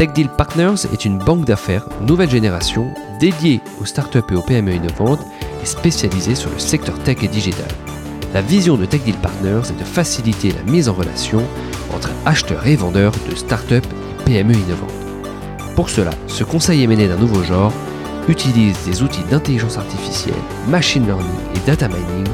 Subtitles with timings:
[0.00, 4.72] Tech Deal Partners est une banque d'affaires nouvelle génération dédiée aux startups et aux PME
[4.72, 5.20] innovantes
[5.62, 7.68] et spécialisée sur le secteur tech et digital.
[8.32, 11.42] La vision de Tech Deal Partners est de faciliter la mise en relation
[11.94, 14.90] entre acheteurs et vendeurs de startups et PME innovantes.
[15.76, 17.74] Pour cela, ce conseil émené d'un nouveau genre
[18.26, 20.32] utilise des outils d'intelligence artificielle,
[20.66, 22.26] machine learning et data mining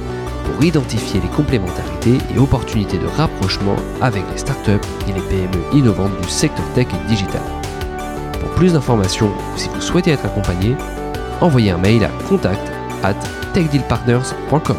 [0.56, 6.18] pour identifier les complémentarités et opportunités de rapprochement avec les startups et les PME innovantes
[6.22, 7.42] du secteur tech et digital.
[8.40, 10.74] Pour plus d'informations ou si vous souhaitez être accompagné,
[11.42, 13.14] envoyez un mail à contact at
[13.52, 14.76] techdealpartners.com.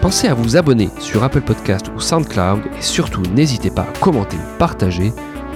[0.00, 4.38] Pensez à vous abonner sur Apple Podcast ou SoundCloud et surtout n'hésitez pas à commenter
[4.38, 5.12] ou partager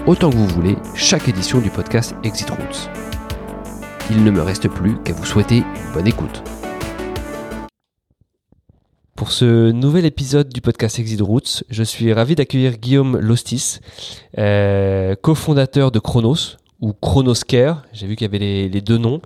[0.07, 2.91] autant que vous voulez chaque édition du podcast Exit Routes.
[4.11, 6.43] Il ne me reste plus qu'à vous souhaiter une bonne écoute.
[9.19, 13.81] Pour ce nouvel épisode du podcast Exit Routes, je suis ravi d'accueillir Guillaume Lostis,
[14.39, 17.83] euh, cofondateur de Chronos ou Chronoscare.
[17.93, 19.21] J'ai vu qu'il y avait les, deux noms.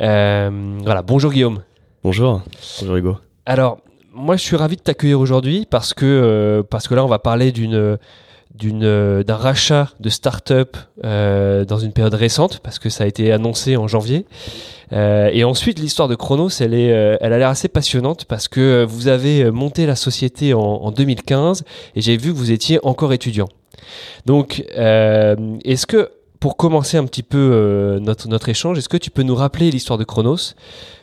[0.00, 1.64] Euh, voilà, bonjour Guillaume.
[2.04, 2.42] Bonjour.
[2.80, 3.16] Bonjour Hugo.
[3.44, 3.78] Alors,
[4.14, 7.18] moi je suis ravi de t'accueillir aujourd'hui parce que euh, parce que là on va
[7.18, 7.98] parler d'une d'une
[8.54, 13.88] d'un rachat de start-up dans une période récente parce que ça a été annoncé en
[13.88, 14.26] janvier.
[14.92, 18.84] Euh, et ensuite, l'histoire de Chronos, elle, est, euh, a l'air assez passionnante parce que
[18.84, 21.64] vous avez monté la société en, en 2015
[21.94, 23.48] et j'ai vu que vous étiez encore étudiant.
[24.26, 29.10] Donc, euh, est-ce que, pour commencer un petit peu notre, notre échange, est-ce que tu
[29.10, 30.54] peux nous rappeler l'histoire de Chronos?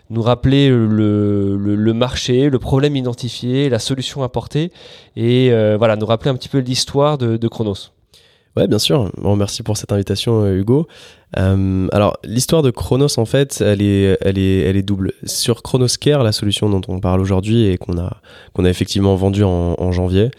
[0.09, 4.71] Nous rappeler le, le, le, marché, le problème identifié, la solution apportée,
[5.15, 7.91] et voilà, nous rappeler un petit peu l'histoire de, de Chronos.
[8.55, 9.11] Ouais, bien sûr.
[9.37, 10.87] Merci pour cette invitation, Hugo.
[11.37, 15.13] Euh, alors, l'histoire de Chronos, en fait, elle est, elle est, elle est double.
[15.23, 18.17] Sur Chronoscare, la solution dont on parle aujourd'hui et qu'on a,
[18.53, 20.31] qu'on a effectivement vendue en, janvier,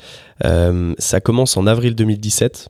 [0.44, 2.69] euh, ça commence en avril 2017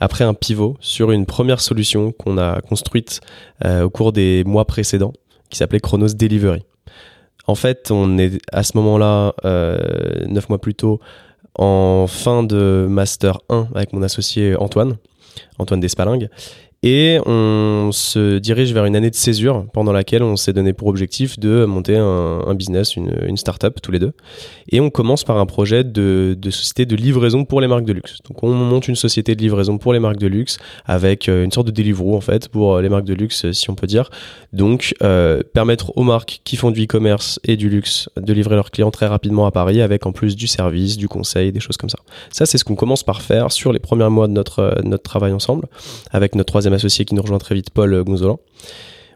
[0.00, 3.20] après un pivot sur une première solution qu'on a construite
[3.64, 5.12] euh, au cours des mois précédents,
[5.50, 6.64] qui s'appelait Chronos Delivery.
[7.46, 11.00] En fait, on est à ce moment-là, euh, neuf mois plus tôt,
[11.56, 14.96] en fin de Master 1 avec mon associé Antoine,
[15.58, 16.28] Antoine Despalingues.
[16.82, 20.88] Et on se dirige vers une année de césure pendant laquelle on s'est donné pour
[20.88, 24.12] objectif de monter un, business, une, une start-up tous les deux.
[24.70, 28.18] Et on commence par un projet de, société de livraison pour les marques de luxe.
[28.26, 31.52] Donc on monte une société de livraison pour les marques de luxe avec euh, une
[31.52, 34.08] sorte de Deliveroo en fait pour euh, les marques de luxe si on peut dire.
[34.52, 38.70] Donc euh, permettre aux marques qui font du e-commerce et du luxe de livrer leurs
[38.70, 41.90] clients très rapidement à Paris avec en plus du service, du conseil, des choses comme
[41.90, 41.98] ça.
[42.30, 45.32] Ça c'est ce qu'on commence par faire sur les premiers mois de euh, notre travail
[45.32, 45.66] ensemble
[46.10, 48.38] avec notre troisième associé qui nous rejoint très vite, Paul Gonzolan.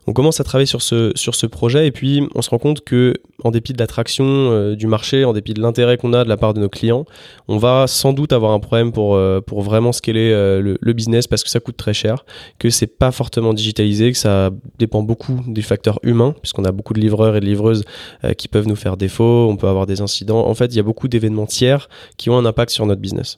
[0.07, 2.83] On commence à travailler sur ce, sur ce projet et puis on se rend compte
[2.83, 6.29] que, en dépit de l'attraction euh, du marché, en dépit de l'intérêt qu'on a de
[6.29, 7.07] la part de nos clients,
[7.49, 10.93] on va sans doute avoir un problème pour, euh, pour vraiment scaler euh, le, le,
[10.93, 12.27] business parce que ça coûte très cher,
[12.59, 16.93] que c'est pas fortement digitalisé, que ça dépend beaucoup des facteurs humains, puisqu'on a beaucoup
[16.93, 17.85] de livreurs et de livreuses
[18.39, 20.47] qui peuvent nous faire défaut, on peut avoir des incidents.
[20.47, 23.37] En fait, il y a beaucoup d'événements tiers qui ont un impact sur notre business.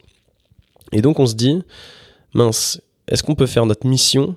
[0.92, 1.62] Et donc on se dit,
[2.34, 4.36] mince, est-ce qu'on peut faire notre mission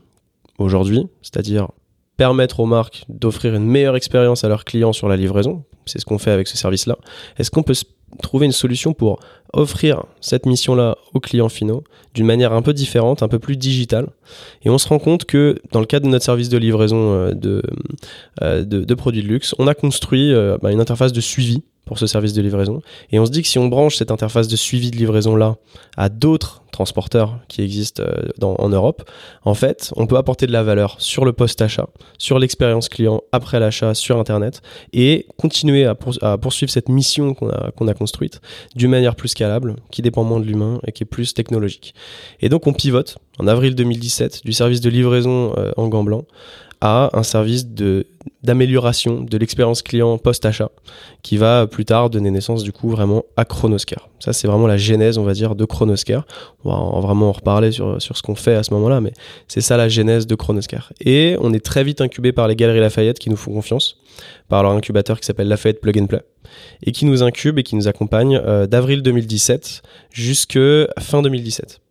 [0.57, 1.69] aujourd'hui, c'est-à-dire
[2.18, 6.06] permettre aux marques d'offrir une meilleure expérience à leurs clients sur la livraison C'est ce
[6.06, 6.98] qu'on fait avec ce service-là.
[7.38, 7.74] Est-ce qu'on peut
[8.21, 9.19] trouver une solution pour
[9.54, 11.83] offrir cette mission-là aux clients finaux
[12.13, 14.10] d'une manière un peu différente, un peu plus digitale?
[14.63, 17.33] Et on se rend compte que dans le cadre de notre service de livraison euh,
[17.33, 17.63] de,
[18.42, 21.63] euh, de, de produits de luxe, on a construit euh, bah, une interface de suivi
[21.89, 22.83] pour ce service de livraison.
[23.12, 25.56] Et on se dit que si on branche cette interface de suivi de livraison là
[25.97, 29.09] à d'autres transporteurs qui existent euh, en Europe,
[29.44, 31.88] en fait, on peut apporter de la valeur sur le post-achat,
[32.19, 34.62] sur l'expérience client après l'achat sur Internet
[34.94, 35.95] et continuer à,
[36.38, 38.39] poursuivre cette mission qu'on a, qu'on a construite
[38.75, 41.95] d'une manière plus scalable, qui dépend moins de l'humain et qui est plus technologique.
[42.39, 46.27] Et donc on pivote en avril 2017 du service de livraison euh, en gants blancs
[46.81, 48.08] à un service de
[48.44, 50.70] d'amélioration de l'expérience client post-achat
[51.24, 54.08] qui va plus tard donner naissance du coup vraiment à Chronoscare.
[54.20, 56.26] Ça c'est vraiment la genèse on va dire de Chronoscare.
[56.64, 59.12] On va en, vraiment en reparler sur, sur ce qu'on fait à ce moment-là mais
[59.48, 60.94] c'est ça la genèse de Chronoscare.
[61.02, 63.98] Et on est très vite incubé par les Galeries Lafayette qui nous font confiance
[64.48, 66.22] par leur incubateur qui s'appelle Lafayette Plug and Play
[66.84, 70.60] et qui nous incube et qui nous accompagne euh, d'avril 2017 jusque
[71.00, 71.82] fin 2017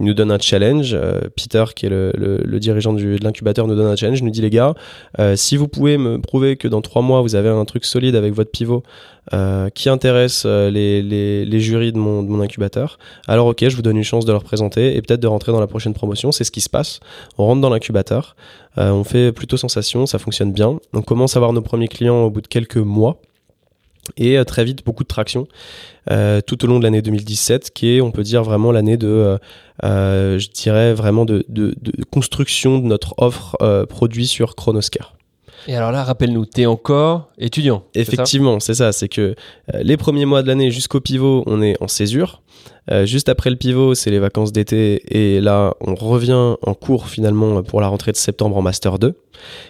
[0.00, 0.94] il nous donne un challenge.
[0.94, 4.22] Euh, Peter, qui est le, dirigeant de l'incubateur, nous donne un challenge.
[4.22, 4.74] nous dit les gars,
[5.18, 8.16] euh, si vous pouvez me prouver que dans trois mois vous avez un truc solide
[8.16, 8.82] avec votre pivot
[9.34, 12.98] euh, qui intéresse les, les, jurys de mon, de mon, incubateur,
[13.28, 15.60] alors ok, je vous donne une chance de leur présenter et peut-être de rentrer dans
[15.60, 16.32] la prochaine promotion.
[16.32, 17.00] C'est ce qui se passe.
[17.36, 18.36] On rentre dans l'incubateur,
[18.76, 20.78] on fait plutôt sensation, ça fonctionne bien.
[20.94, 23.20] On commence à avoir nos premiers clients au bout de quelques mois
[24.16, 25.46] et euh, très vite beaucoup de traction
[26.10, 29.38] euh, tout au long de l'année 2017 qui est on peut dire vraiment l'année de
[29.84, 31.74] euh, je dirais vraiment de, de,
[32.10, 33.56] construction de notre offre
[33.88, 35.14] produit sur Chronoscar.
[35.66, 37.84] Et alors là, rappelle-nous, tu es encore étudiant.
[37.94, 38.92] Effectivement, c'est ça.
[38.92, 39.34] C'est que
[39.74, 42.42] les premiers mois de l'année jusqu'au pivot, on est en césure.
[42.90, 47.08] Euh, juste après le pivot, c'est les vacances d'été et là, on revient en cours
[47.08, 49.14] finalement pour la rentrée de septembre en Master 2.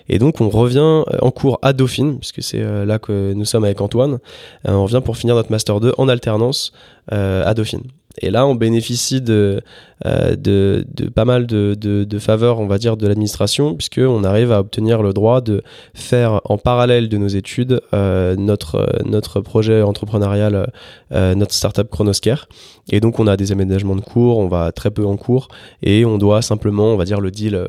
[0.09, 3.45] Et donc, on revient euh, en cours à Dauphine, puisque c'est euh, là que nous
[3.45, 4.19] sommes avec Antoine.
[4.65, 6.73] on revient pour finir notre Master 2 en alternance
[7.13, 7.83] à Dauphine.
[8.19, 9.61] Et là, on bénéficie de,
[10.07, 10.83] euh,
[11.15, 15.41] pas mal de, faveurs, on va dire, de l'administration, puisqu'on arrive à obtenir le droit
[15.41, 15.62] de
[15.95, 20.73] faire en parallèle de nos études euh, notre, projet entrepreneurial,
[21.12, 22.49] euh, notre startup Chronoscare.
[22.91, 25.49] Et donc, on a des aménagements de cours, on va très peu en cours,
[25.83, 27.67] et on doit simplement, on va dire, le deal,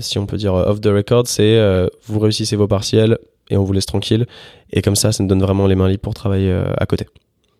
[0.00, 1.58] si on peut dire off the record, c'est
[2.06, 3.18] vous réussissez vos partiels
[3.48, 4.26] et on vous laisse tranquille.
[4.70, 7.06] Et comme ça, ça nous donne vraiment les mains libres pour travailler à côté.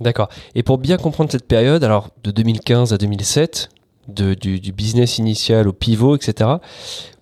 [0.00, 0.28] D'accord.
[0.54, 3.68] Et pour bien comprendre cette période, alors de 2015 à 2007,
[4.08, 6.50] de, du, business initial au pivot, etc.,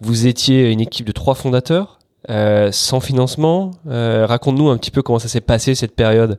[0.01, 1.99] vous étiez une équipe de trois fondateurs,
[2.31, 3.73] euh, sans financement.
[3.89, 6.39] Euh, raconte-nous un petit peu comment ça s'est passé cette période.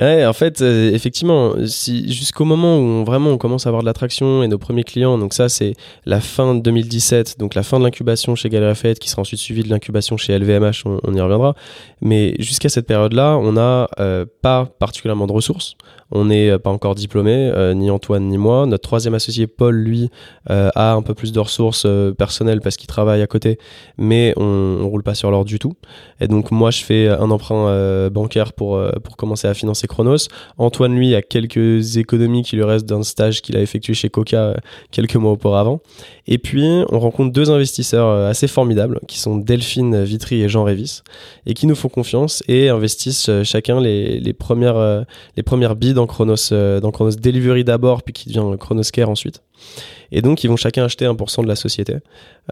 [0.00, 4.48] En fait, euh, effectivement, jusqu'au moment où vraiment on commence à avoir de l'attraction et
[4.48, 5.74] nos premiers clients, donc ça c'est
[6.06, 9.40] la fin de 2017, donc la fin de l'incubation chez Galerie Lafayette qui sera ensuite
[9.40, 11.54] suivie de l'incubation chez LVMH, on, y reviendra.
[12.00, 15.74] Mais jusqu'à cette période-là, on n'a euh, pas particulièrement de ressources.
[16.12, 18.64] On n'est euh, pas encore diplômé, ni Antoine ni moi.
[18.64, 20.08] Notre troisième associé, Paul, lui,
[20.48, 21.86] a un peu plus de ressources
[22.16, 23.58] personnelles parce qu'il travaille à côté,
[23.98, 25.74] mais on, on roule pas sur l'or du tout.
[26.20, 30.28] Et donc moi, je fais un emprunt bancaire pour, pour commencer à financer Chronos.
[30.58, 34.56] Antoine, lui, a quelques économies qui lui restent d'un stage qu'il a effectué chez Coca
[34.90, 35.80] quelques mois auparavant.
[36.26, 41.02] Et puis, on rencontre deux investisseurs assez formidables qui sont Delphine Vitry et Jean Révis
[41.46, 45.04] et qui nous font confiance et investissent chacun les, premières,
[45.36, 49.42] les premières dans Chronos, euh, dans Chronos Delivery d'abord, puis qui devient Chronos Care ensuite.
[50.12, 51.96] Et donc, ils vont chacun acheter 1% de la société,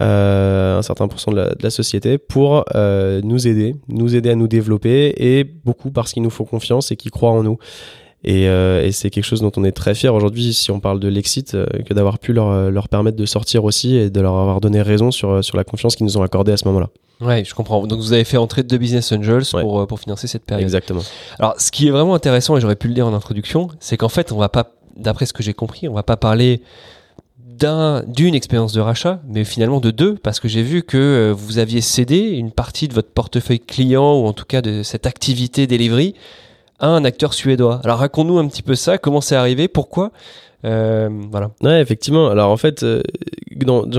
[0.00, 4.48] euh, un certain pourcent de la, société, pour euh, nous aider, nous aider à nous
[4.48, 7.58] développer, et beaucoup parce qu'ils nous font confiance et qu'ils croient en nous.
[8.24, 11.06] Et, et c'est quelque chose dont on est très fier aujourd'hui, si on parle de
[11.06, 14.82] l'exit, que d'avoir pu leur, leur permettre de sortir aussi et de leur avoir donné
[14.82, 16.88] raison sur, sur la confiance qu'ils nous ont accordée à ce moment-là.
[17.20, 17.86] Ouais, je comprends.
[17.86, 20.62] Donc vous avez fait entrer deux business angels pour, euh, pour financer cette période.
[20.62, 21.02] Exactement.
[21.38, 24.08] Alors ce qui est vraiment intéressant, et j'aurais pu le dire en introduction, c'est qu'en
[24.08, 26.62] fait, on va pas, d'après ce que j'ai compris, on va pas parler
[27.58, 31.34] d'un d'une expérience de rachat, mais finalement de deux, parce que j'ai vu que euh,
[31.36, 35.06] vous aviez cédé une partie de votre portefeuille client, ou en tout cas de cette
[35.06, 36.14] activité delivery,
[36.78, 37.80] à un acteur suédois.
[37.84, 40.12] Alors raconte-nous un petit peu ça, comment c'est arrivé, pourquoi
[40.64, 41.08] euh.
[41.62, 42.28] Ouais, effectivement.
[42.28, 43.02] Alors en fait, euh,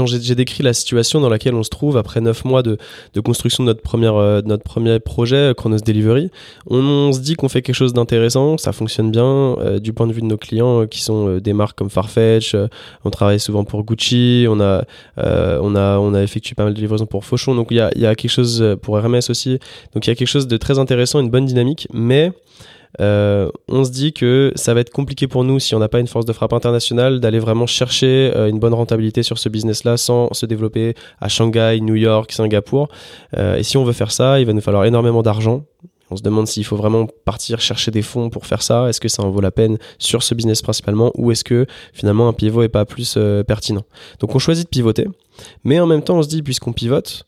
[0.05, 2.77] j'ai décrit la situation dans laquelle on se trouve après neuf mois de,
[3.13, 6.29] de construction de notre, première, euh, notre premier projet, Chronos Delivery.
[6.67, 10.21] On, se dit qu'on fait quelque chose d'intéressant, ça fonctionne bien du point de vue
[10.21, 12.55] de nos clients qui sont des marques comme Farfetch.
[13.03, 14.83] on travaille souvent pour Gucci, on a,
[15.17, 17.55] on a, on a effectué pas mal de livraisons pour Fauchon.
[17.55, 19.59] Donc il y a, y a quelque chose pour Hermès aussi.
[19.93, 22.31] Donc il y a quelque chose de très intéressant, une bonne dynamique, mais
[23.00, 26.00] euh, on se dit que ça va être compliqué pour nous si on n'a pas
[26.00, 29.98] une force de frappe internationale d'aller vraiment chercher euh, une bonne rentabilité sur ce business-là
[29.98, 32.89] sans se développer à Shanghai, New York, Singapour.
[33.38, 35.63] Euh, et si on veut faire ça, il va nous falloir énormément d'argent.
[36.12, 38.89] On se demande s'il faut vraiment partir chercher des fonds pour faire ça.
[38.89, 42.27] Est-ce que ça en vaut la peine sur ce business principalement ou est-ce que finalement
[42.27, 43.84] un pivot est pas plus pertinent?
[44.19, 45.08] Donc on choisit de pivoter,
[45.63, 47.27] mais en même temps on se dit puisqu'on pivote,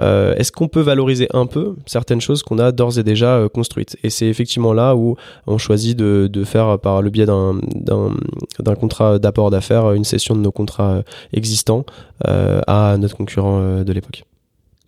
[0.00, 3.48] euh, est-ce qu'on peut valoriser un peu certaines choses qu'on a d'ores et déjà euh,
[3.48, 3.96] construites?
[4.02, 5.16] Et c'est effectivement là où
[5.46, 10.52] on choisit de, faire par le biais d'un contrat d'apport d'affaires une session de nos
[10.52, 11.84] contrats existants
[12.26, 14.24] euh, à notre concurrent de l'époque.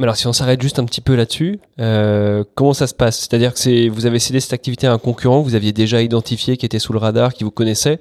[0.01, 1.61] Alors si on s'arrête juste un petit peu là-dessus,
[2.55, 3.21] comment ça se passe?
[3.21, 6.65] C'est-à-dire que vous avez cédé cette activité à un concurrent, vous aviez déjà identifié qui
[6.65, 8.01] était sous le radar, qui vous connaissait,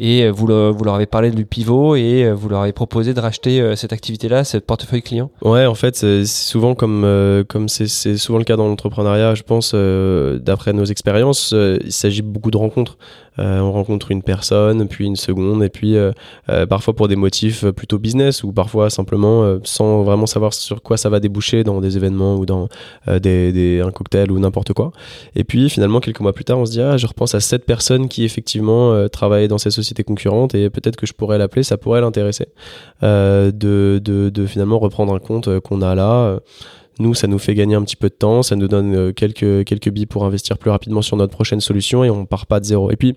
[0.00, 3.74] et vous, vous leur avez parlé du pivot et vous leur avez proposé de racheter
[3.76, 5.30] cette activité-là, ce portefeuille client.
[5.42, 9.74] Ouais, en fait, c'est souvent comme comme c'est souvent le cas dans l'entrepreneuriat, je pense,
[9.74, 12.96] d'après nos expériences, il s'agit beaucoup de rencontres.
[13.38, 16.12] Euh, on rencontre une personne, puis une seconde, et puis euh,
[16.48, 20.96] euh, parfois pour des motifs plutôt business, ou parfois simplement sans vraiment savoir sur quoi
[20.96, 22.68] ça va déboucher dans des événements ou dans
[23.06, 24.92] des, un cocktail ou n'importe quoi.
[25.34, 27.64] Et puis finalement, quelques mois plus tard, on se dit, ah, je repense à cette
[27.64, 31.76] personne qui effectivement travaillait dans ces sociétés concurrentes, et peut-être que je pourrais l'appeler, ça
[31.76, 32.46] pourrait l'intéresser
[33.02, 36.40] de, de, de, finalement reprendre un compte qu'on a là.
[36.98, 39.64] Nous, ça nous fait gagner un petit peu de temps, ça nous donne euh, quelques,
[39.64, 42.64] quelques billes pour investir plus rapidement sur notre prochaine solution et on part pas de
[42.64, 42.90] zéro.
[42.90, 43.14] Et puis,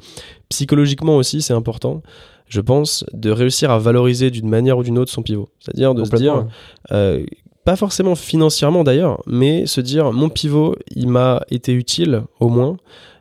[0.49, 2.01] psychologiquement aussi, c'est important,
[2.47, 5.49] je pense, de réussir à valoriser d'une manière ou d'une autre son pivot.
[5.59, 6.45] C'est-à-dire de se dire,
[6.91, 7.25] euh,
[7.65, 12.77] pas forcément financièrement d'ailleurs, mais se dire, mon pivot, il m'a été utile au moins.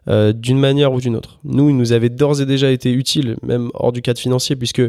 [0.09, 1.39] Euh, d'une manière ou d'une autre.
[1.45, 4.83] Nous, il nous avait d'ores et déjà été utile, même hors du cadre financier, puisque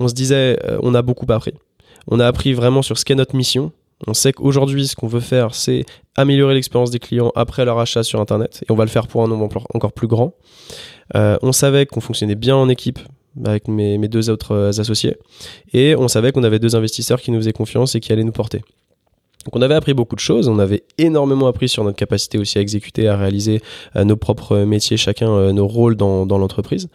[0.00, 1.52] on se disait, on a beaucoup appris.
[2.08, 3.72] On a appris vraiment sur ce qu'est notre mission,
[4.06, 5.84] on sait qu'aujourd'hui, ce qu'on veut faire, c'est
[6.16, 9.22] améliorer l'expérience des clients après leur achat sur Internet, et on va le faire pour
[9.22, 10.34] un nombre encore plus grand.
[11.14, 12.98] Euh, on savait qu'on fonctionnait bien en équipe
[13.44, 15.16] avec mes, mes deux autres associés,
[15.72, 18.32] et on savait qu'on avait deux investisseurs qui nous faisaient confiance et qui allaient nous
[18.32, 18.62] porter.
[19.44, 22.58] Donc on avait appris beaucoup de choses, on avait énormément appris sur notre capacité aussi
[22.58, 23.60] à exécuter, à réaliser
[23.96, 26.88] euh, nos propres métiers, chacun euh, nos rôles dans, dans l'entreprise.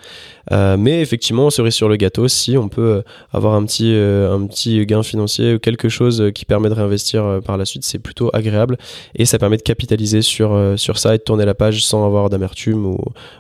[0.51, 4.83] Euh, mais effectivement, cerise sur le gâteau, si on peut avoir un petit, un petit
[4.85, 8.77] gain financier ou quelque chose qui permet de réinvestir par la suite, c'est plutôt agréable
[9.15, 12.29] et ça permet de capitaliser sur, sur ça et de tourner la page sans avoir
[12.29, 12.97] d'amertume ou,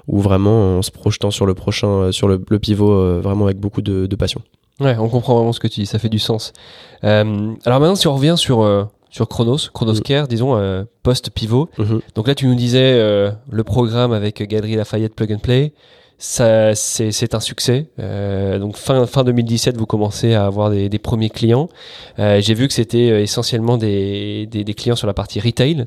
[0.07, 4.05] ou vraiment en se projetant sur le prochain, sur le, pivot vraiment avec beaucoup de,
[4.05, 4.41] de passion.
[4.79, 6.53] Ouais, on comprend vraiment ce que tu dis, ça fait du sens.
[7.01, 7.25] alors
[7.65, 11.69] maintenant, si on revient sur sur Chronos, Chronos Care, disons, euh, post-pivot.
[11.77, 12.01] Mhm.
[12.15, 15.73] Donc là, tu nous disais euh, le programme avec Galerie Lafayette Plug and Play,
[16.21, 17.87] ça, c'est un succès.
[17.97, 21.69] Euh, donc fin, fin 2017, vous commencez à avoir des, des premiers clients.
[22.17, 25.85] J'ai vu que c'était essentiellement des, des, des, clients sur la partie retail.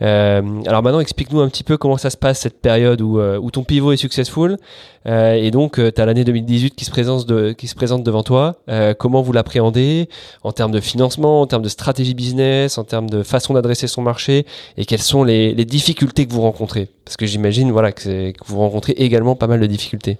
[0.00, 3.64] Alors maintenant, explique-nous un petit peu comment ça se passe cette période où, où ton
[3.64, 4.58] pivot est successful.
[5.06, 8.56] Euh, et donc, tu as l'année 2018 qui se, présente devant toi.
[8.98, 10.08] comment vous l'appréhendez
[10.42, 14.02] en termes de financement, en termes de stratégie business, en termes de façon d'adresser son
[14.02, 14.46] marché
[14.76, 16.88] et quelles sont les, difficultés que vous rencontrez?
[17.04, 20.18] Parce que j'imagine voilà, que, vous rencontrez également pas mal de difficultés.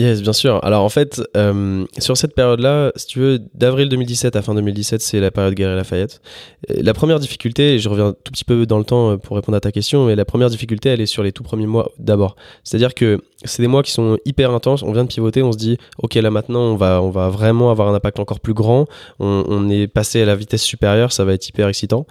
[0.00, 0.64] Yes, bien sûr.
[0.64, 5.02] Alors en fait, euh, sur cette période-là, si tu veux, d'avril 2017 à fin 2017,
[5.02, 6.22] c'est la période Guerre Lafayette.
[6.68, 9.56] La première difficulté, et je reviens tout petit peu dans le temps euh, pour répondre
[9.56, 12.36] à ta question, mais la première difficulté, elle est sur les tout premiers mois d'abord.
[12.64, 14.82] C'est-à-dire que c'est des mois qui sont hyper intenses.
[14.82, 17.70] On vient de pivoter, on se dit, ok, là maintenant, on va, on va vraiment
[17.70, 18.86] avoir un impact encore plus grand.
[19.18, 22.06] On, est passé à la vitesse supérieure, ça va être hyper excitant.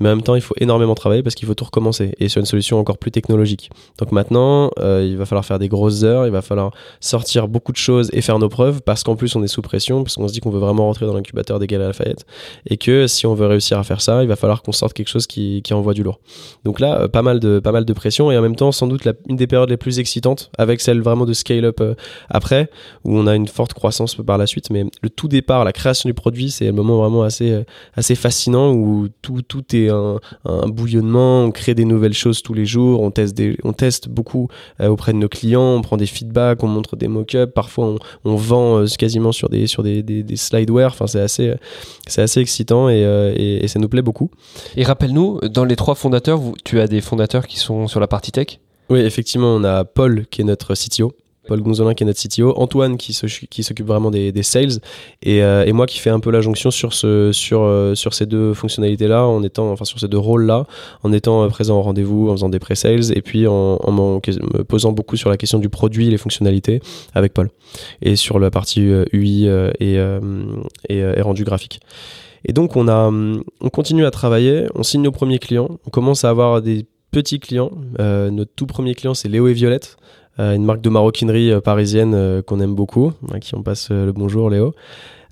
[0.00, 2.40] Mais en même temps, il faut énormément travailler parce qu'il faut tout recommencer et sur
[2.40, 3.70] une solution encore plus technologique.
[3.98, 7.72] Donc maintenant, euh, il va falloir faire des grosses heures, il va falloir sortir beaucoup
[7.72, 10.26] de choses et faire nos preuves parce qu'en plus, on est sous pression, parce qu'on
[10.26, 12.24] se dit qu'on veut vraiment rentrer dans l'incubateur des Galeries Lafayette
[12.66, 15.08] et que si on veut réussir à faire ça, il va falloir qu'on sorte quelque
[15.08, 16.20] chose qui, envoie du lourd.
[16.64, 18.86] Donc là, euh, pas mal de, pas mal de pression et en même temps, sans
[18.86, 21.94] doute une des périodes les plus excitantes avec celle vraiment de scale-up euh,
[22.28, 22.70] après
[23.04, 24.70] où on a une forte croissance par la suite.
[24.70, 27.64] Mais le tout départ, la création du produit, c'est un moment vraiment assez,
[27.94, 30.18] assez fascinant où tout, tout est un,
[30.68, 34.48] bouillonnement, on crée des nouvelles choses tous les jours, on teste, des, on teste beaucoup
[34.80, 38.36] euh, auprès de nos clients, on prend des feedbacks, on montre des mock-ups, parfois on,
[38.36, 41.54] vend euh, quasiment sur des, sur des, des, slideware, enfin c'est assez,
[42.06, 44.30] c'est assez excitant euh, et, ça nous plaît beaucoup.
[44.76, 48.32] Et rappelle-nous, dans les trois fondateurs, tu as des fondateurs qui sont sur la partie
[48.32, 48.58] tech?
[48.92, 51.12] Oui, effectivement, on a Paul qui est notre CTO,
[51.48, 54.80] Paul Gonzolin qui est notre CTO, Antoine qui s'occupe vraiment des, sales.
[55.26, 57.32] Euh, et, moi qui fais un peu la jonction sur, euh,
[57.94, 60.66] ces deux fonctionnalités-là, en étant, enfin sur ces deux rôles-là,
[61.02, 64.92] en étant euh, présent au rendez-vous, en faisant des pré-sales et puis en, me posant
[64.92, 66.80] beaucoup sur la question du produit, les fonctionnalités
[67.14, 67.50] avec Paul.
[68.02, 68.82] Et sur la partie
[69.12, 69.46] UI
[69.80, 69.98] et,
[70.90, 71.80] et, rendu graphique.
[72.44, 76.30] Et donc on on continue à travailler, on signe nos premiers clients, on commence à
[76.30, 77.70] avoir des petits clients.
[77.98, 79.96] notre tout premier client c'est Léo et Violette.
[80.40, 83.90] Euh, une marque de maroquinerie euh, parisienne euh, qu'on aime beaucoup, à qui on passe
[83.90, 84.74] le bonjour Léo.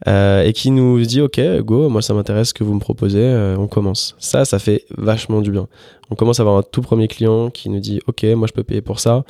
[0.07, 3.67] et qui nous dit ok go moi ça m'intéresse ce que vous me proposez on
[3.67, 5.69] commence ça ça fait vachement du bien
[6.11, 8.65] on commence à avoir un tout premier client qui nous dit ok moi je peux
[8.65, 9.25] payer pour ça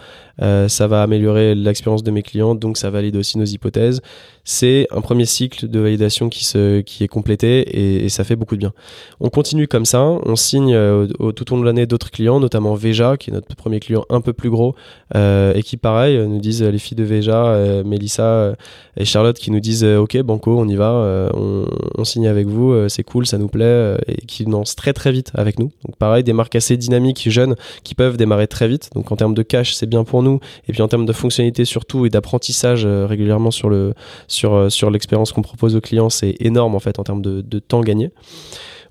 [0.69, 4.01] ça va améliorer l'expérience de mes clients donc ça valide aussi nos hypothèses
[4.45, 8.73] c'est un premier cycle de validation qui, est complété et, ça fait beaucoup de bien.
[9.21, 12.75] On continue comme ça, on signe euh, tout au long de l'année d'autres clients, notamment
[12.75, 14.75] Veja, qui est notre premier client un peu plus gros,
[15.15, 18.57] euh, et qui pareil nous disent les filles de Veja, euh, Melissa
[18.97, 23.05] et Charlotte qui nous disent ok Banco, on y va, on, signe avec vous, c'est
[23.05, 25.71] cool, ça nous plaît, et qui lancent très très vite avec nous.
[25.85, 28.91] Donc pareil, des marques assez dynamiques, jeunes, qui peuvent démarrer très vite.
[28.95, 31.65] Donc en termes de cash, c'est bien pour nous, et puis en termes de fonctionnalité
[31.65, 33.95] surtout et d'apprentissage régulièrement sur le
[34.29, 37.81] sur sur l'expérience qu'on propose aux clients, c'est énorme en fait en termes de, temps
[37.81, 38.11] gagné.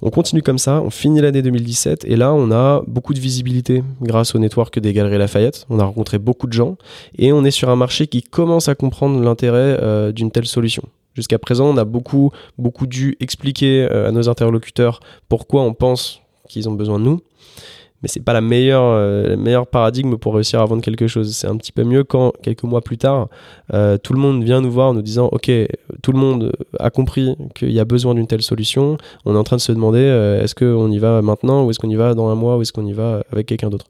[0.01, 3.83] On continue comme ça, on finit l'année 2017 et là on a beaucoup de visibilité
[4.01, 5.65] grâce au network des Galeries Lafayette.
[5.69, 6.77] On a rencontré beaucoup de gens
[7.17, 10.83] et on est sur un marché qui commence à comprendre l'intérêt euh, d'une telle solution.
[11.15, 16.21] Jusqu'à présent, on a beaucoup, beaucoup dû expliquer euh, à nos interlocuteurs pourquoi on pense
[16.48, 17.19] qu'ils ont besoin de nous
[18.01, 21.36] mais c'est pas la meilleure, euh, meilleur paradigme pour réussir à vendre quelque chose.
[21.36, 23.27] C'est un petit peu mieux quand quelques mois plus tard,
[23.74, 25.51] euh, tout le monde vient nous voir en nous disant ok,
[26.01, 28.98] tout le monde a compris qu'il y a besoin d'une telle solution.
[29.25, 31.79] On est en train de se demander euh, est-ce qu'on y va maintenant ou est-ce
[31.79, 33.88] qu'on y va dans un mois ou est-ce qu'on y va avec quelqu'un d'autre?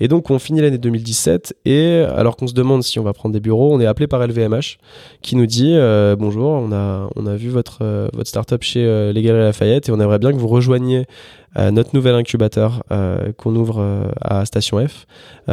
[0.00, 3.32] Et donc on finit l'année 2017 et alors qu'on se demande si on va prendre
[3.32, 4.78] des bureaux, on est appelé par LVMH
[5.22, 5.76] qui nous dit
[6.18, 7.78] bonjour, on a on a vu votre
[8.12, 11.94] votre startup chez Les Galeries Lafayette et on aimerait bien que vous rejoigniez euh, notre
[11.94, 15.06] nouvel incubateur euh, qu'on ouvre euh, à Station F,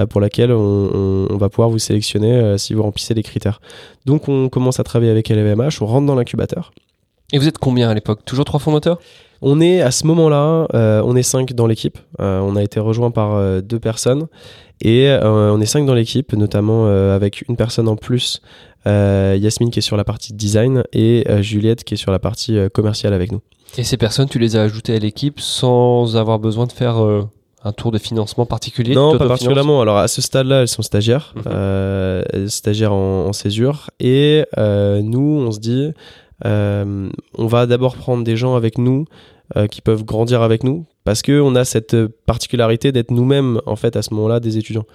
[0.10, 3.62] pour laquelle on, va pouvoir vous sélectionner si vous remplissez les critères.
[4.06, 6.72] Donc on commence à travailler avec LVMH, on rentre dans l'incubateur.
[7.34, 8.26] Et vous êtes combien à l'époque?
[8.26, 9.00] Toujours trois fondateurs?
[9.42, 10.68] On est à ce moment-là,
[11.04, 11.98] on est cinq dans l'équipe.
[12.20, 14.28] on a été rejoint par deux personnes
[14.82, 18.44] et on est cinq dans l'équipe, notamment avec une personne en plus,
[18.86, 23.14] Yasmine qui est sur la partie design et Juliette qui est sur la partie commerciale
[23.14, 23.42] avec nous.
[23.78, 27.24] Et ces personnes, tu les as ajoutées à l'équipe sans avoir besoin de faire euh,
[27.64, 28.94] un tour de financement particulier?
[28.94, 29.82] Non, pas particulièrement.
[29.82, 31.44] Alors à ce stade-là, elles sont stagiaires, mhm.
[31.48, 33.90] euh, stagiaires en, césure.
[34.00, 35.92] Et euh, nous, on se dit,
[36.44, 39.06] on va d'abord prendre des gens avec nous
[39.70, 44.02] qui peuvent grandir avec nous parce qu'on a cette particularité d'être nous-mêmes en fait à
[44.02, 44.86] ce moment-là des étudiants.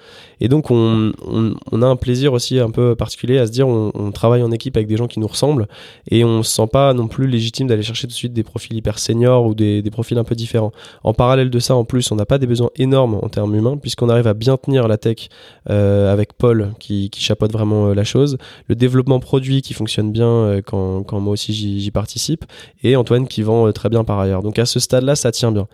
[0.41, 3.91] Et donc on, on, a un plaisir aussi un peu particulier à se dire on,
[3.95, 5.67] on, travaille en équipe avec des gens qui nous ressemblent
[6.11, 8.77] et on se sent pas non plus légitime d'aller chercher tout de suite des profils
[8.77, 10.73] hyper seniors ou des, profils un peu différents.
[11.05, 13.77] En parallèle de ça, en plus, on n'a pas des besoins énormes en termes humains
[13.77, 15.29] puisqu'on arrive à bien tenir la tech
[15.71, 20.13] euh, avec Paul qui, qui chapeaute vraiment euh, la chose, le développement produit qui fonctionne
[20.13, 22.45] bien euh, quand moi aussi j'y participe
[22.83, 24.43] et Antoine qui vend très bien par ailleurs.
[24.43, 25.67] Donc à ce stade-là, ça tient bien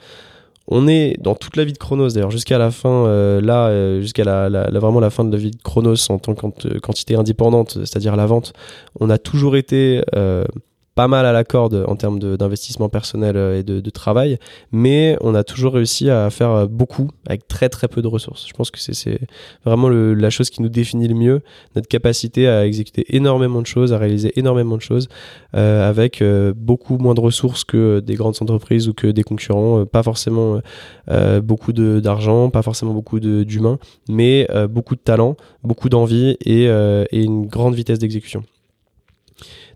[0.68, 4.01] on est dans toute la vie de Chronos d'ailleurs jusqu'à la fin euh, là euh,
[4.01, 6.79] jusqu'à la, vraiment la fin de la vie de Chronos en tant que
[7.14, 8.53] indépendante c'est-à-dire la vente.
[9.01, 10.44] On a toujours été euh,
[10.94, 14.38] pas mal à la corde en termes d'investissement personnel euh, et de, travail,
[14.72, 18.46] mais on a toujours réussi à faire euh, beaucoup avec très très peu de ressources.
[18.46, 19.20] Je pense que c'est
[19.64, 21.40] vraiment la chose qui nous définit le mieux,
[21.76, 25.09] notre capacité à exécuter énormément de choses, à réaliser énormément de choses
[25.55, 26.22] euh, avec
[26.57, 30.61] beaucoup moins de ressources que des grandes entreprises ou que des concurrents, pas forcément
[31.42, 33.78] beaucoup d'argent, pas forcément beaucoup d'humains,
[34.09, 36.66] mais beaucoup de talent, beaucoup d'envie et
[37.12, 38.44] une grande vitesse d'exécution.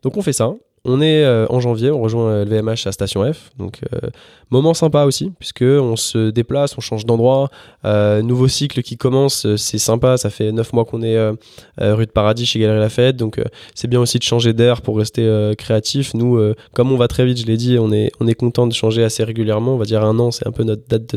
[0.03, 0.55] Donc on fait ça,
[0.87, 4.09] on est euh, en janvier, on rejoint LVMH à Station F, donc euh,
[4.51, 7.51] moment sympa aussi, puisque on se déplace, on change d'endroit,
[7.85, 11.19] euh, nouveau cycle qui commence, c'est sympa, ça fait 9 mois qu'on est
[11.79, 13.43] rue de Paradis chez Galerie Lafayette, donc
[13.75, 16.15] c'est bien aussi de changer d'air pour rester créatif.
[16.15, 16.41] Nous,
[16.73, 19.03] comme on va très vite, je l'ai dit, on est, on est content de changer
[19.03, 21.17] assez régulièrement, on va dire un an, c'est un peu notre date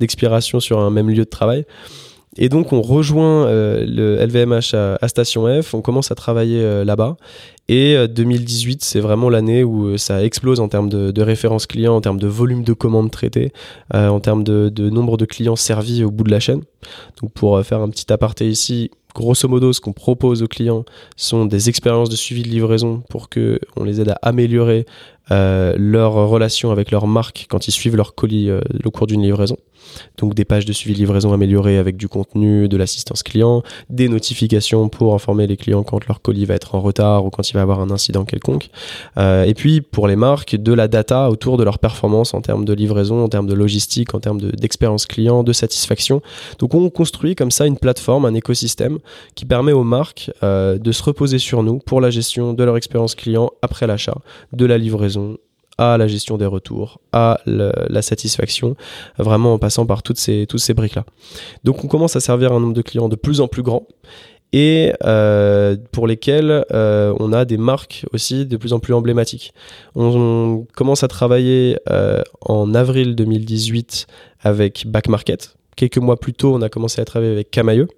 [0.00, 1.64] d'expiration sur un même lieu de travail.
[2.36, 7.16] Et donc on rejoint le LVMH à, Station F, on commence à travailler là-bas.
[7.68, 11.96] Et 2018, euh, c'est vraiment l'année où euh, ça explose en termes de, références clients,
[11.96, 13.52] en termes de volume de commandes traitées,
[13.94, 16.62] euh, en termes de, nombre de clients servis au bout de la chaîne.
[17.22, 20.84] Donc pour faire un petit aparté ici, grosso modo, ce qu'on propose aux clients
[21.16, 24.84] sont des expériences de suivi de livraison pour que on les aide à améliorer
[25.30, 29.22] euh, leur relation avec leur marque quand ils suivent leur colis euh, au cours d'une
[29.22, 29.56] livraison.
[30.18, 34.08] Donc des pages de suivi de livraison améliorées avec du contenu, de l'assistance client, des
[34.08, 37.54] notifications pour informer les clients quand leur colis va être en retard ou quand il
[37.54, 38.70] va avoir un incident quelconque.
[39.18, 42.64] Euh, et puis pour les marques, de la data autour de leur performance en termes
[42.64, 46.22] de livraison, en termes de logistique, en termes d'expérience client, de satisfaction.
[46.58, 48.98] Donc on construit comme ça une plateforme, un écosystème
[49.34, 52.76] qui permet aux marques euh, de se reposer sur nous pour la gestion de leur
[52.76, 54.16] expérience client après l'achat,
[54.52, 55.38] de la livraison
[55.78, 58.76] à la gestion des retours, à la satisfaction,
[59.18, 61.04] vraiment en passant par toutes ces, briques-là.
[61.64, 63.86] Donc on commence à servir un nombre de clients de plus en plus grand
[64.52, 69.52] et euh, pour lesquels euh, on a des marques aussi de plus en plus emblématiques.
[69.96, 74.06] On, commence à travailler euh, en avril 2018
[74.40, 75.56] avec Back Market.
[75.74, 77.88] Quelques mois plus tôt, on a commencé à travailler avec Camailleux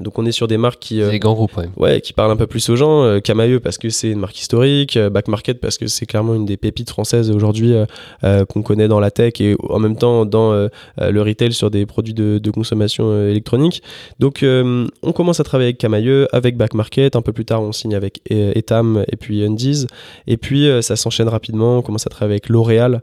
[0.00, 1.68] Donc on est sur des marques qui grands groupes ouais.
[1.76, 2.00] ouais.
[2.00, 3.04] qui parlent un peu plus aux gens.
[3.04, 4.98] Euh, Camailleux parce que c'est une marque historique.
[4.98, 7.74] Back Market parce que c'est clairement une des pépites françaises aujourd'hui
[8.22, 12.14] qu'on connaît dans la tech et en même temps dans le retail sur des produits
[12.14, 13.82] de, de consommation électronique.
[14.18, 17.16] Donc on commence à travailler avec Camailleux avec Back Market.
[17.16, 19.86] Un peu plus tard on signe avec Etam et puis Undies.
[20.26, 21.78] Et puis ça s'enchaîne rapidement.
[21.78, 23.00] On commence à travailler avec L'Oréal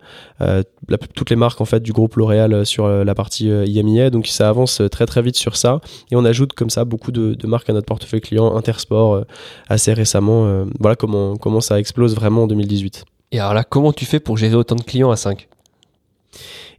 [1.15, 4.81] toutes les marques en fait du groupe L'Oréal sur la partie IMIA donc ça avance
[4.91, 5.81] très très vite sur ça.
[6.11, 9.23] Et on ajoute comme ça beaucoup de, marques à notre portefeuille client, Intersport euh,
[9.67, 10.45] assez récemment.
[10.45, 13.05] Euh, voilà comment, comment ça explose vraiment en 2018.
[13.31, 15.47] Et alors là, comment tu fais pour gérer autant de clients à 5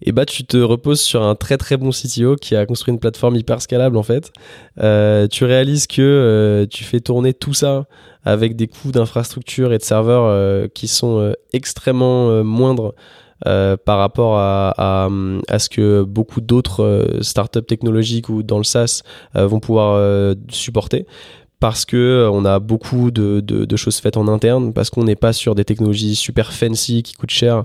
[0.02, 2.98] et bah tu te reposes sur un très très bon CTO qui a construit une
[2.98, 4.32] plateforme hyper scalable en fait.
[4.80, 7.86] Euh, tu réalises que tu fais tourner tout ça
[8.24, 12.94] avec des coûts d'infrastructure et de serveurs qui sont extrêmement moindres
[13.46, 15.08] euh, par rapport à,
[15.58, 19.02] ce que beaucoup d'autres euh, startups technologiques ou dans le SaaS
[19.36, 21.06] euh, vont pouvoir supporter
[21.60, 25.54] parce que on a beaucoup de, choses faites en interne, parce qu'on n'est pas sur
[25.54, 27.64] des technologies super fancy qui coûtent cher,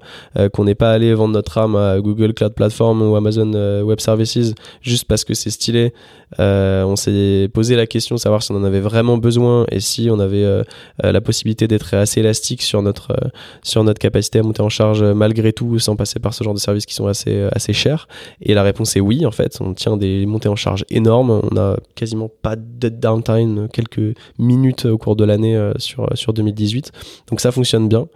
[0.54, 3.52] qu'on n'est pas allé vendre notre âme à Google Cloud Platform ou Amazon
[3.84, 5.94] Web Services juste parce que c'est stylé.
[6.38, 10.10] On s'est posé la question de savoir si on en avait vraiment besoin et si
[10.12, 10.64] on avait
[11.02, 13.16] la possibilité d'être assez élastique sur notre
[13.64, 16.60] sur notre capacité à monter en charge malgré tout, sans passer par ce genre de
[16.60, 18.08] services qui sont assez assez chers.
[18.42, 19.60] Et la réponse est oui en fait.
[19.62, 21.42] On tient des montées en charge énormes.
[21.52, 23.68] On a quasiment pas de downtime.
[23.72, 26.92] Quelques minutes au cours de l'année euh, sur, sur 2018.
[27.30, 28.08] Donc ça fonctionne bien.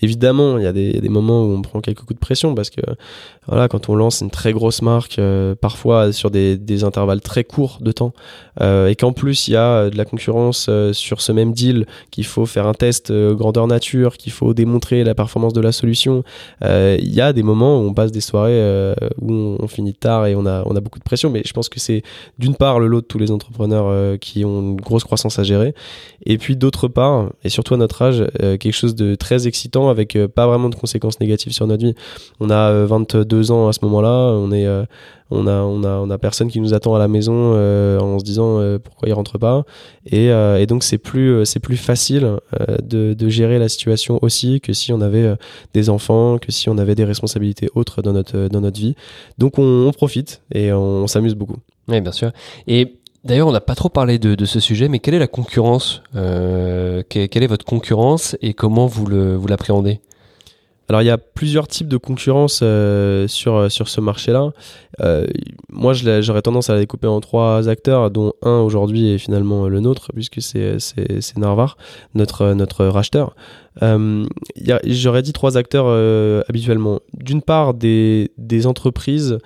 [0.00, 2.80] Évidemment, il y a des, moments où on prend quelques coups de pression parce que
[3.46, 7.78] voilà, quand on lance une très grosse marque, euh, parfois sur des, intervalles très courts
[7.80, 8.12] de temps,
[8.60, 12.24] euh, et qu'en plus il y a de la concurrence sur ce même deal, qu'il
[12.24, 16.24] faut faire un test grandeur nature, qu'il faut démontrer la performance de la solution,
[16.62, 20.34] il y a des moments où on passe des soirées où on, finit tard et
[20.34, 21.30] on on a beaucoup de pression.
[21.30, 22.02] Mais je pense que c'est
[22.38, 25.74] d'une part le lot de tous les entrepreneurs qui ont une grosse croissance à gérer,
[26.26, 30.16] et puis d'autre part, et surtout à notre âge, quelque chose de très excitant avec
[30.16, 31.94] euh, pas vraiment de conséquences négatives sur notre vie.
[32.40, 34.84] On a 22 euh, ans à ce moment-là, on est euh,
[35.30, 38.24] on a, on, a, on a personne qui nous attend à la maison en se
[38.24, 39.64] disant pourquoi il rentre pas.
[40.06, 40.30] Et,
[40.66, 42.36] donc c'est plus, c'est plus facile
[42.82, 45.34] de, gérer la situation aussi que si on avait
[45.72, 48.94] des enfants, que si on avait des responsabilités autres dans notre, dans notre vie.
[49.38, 51.56] Donc on, on profite et on, on s'amuse beaucoup.
[51.88, 52.30] Oui, bien sûr.
[52.68, 56.02] Et D'ailleurs, on n'a pas trop parlé de, ce sujet, mais quelle est la concurrence
[56.14, 59.06] euh, quelle, est votre concurrence et comment vous
[59.46, 60.00] l'appréhendez?
[60.88, 64.50] Alors il y a plusieurs types de concurrence euh, sur, sur ce marché-là.
[65.00, 65.26] Euh,
[65.70, 69.80] moi j'aurais tendance à la découper en trois acteurs, dont un aujourd'hui est finalement le
[69.80, 71.78] nôtre, puisque c'est Narvar,
[72.14, 73.34] notre, notre racheteur.
[73.82, 74.24] Euh,
[74.84, 75.86] j'aurais dit trois acteurs
[76.48, 77.00] habituellement.
[77.14, 79.38] D'une part des, des entreprises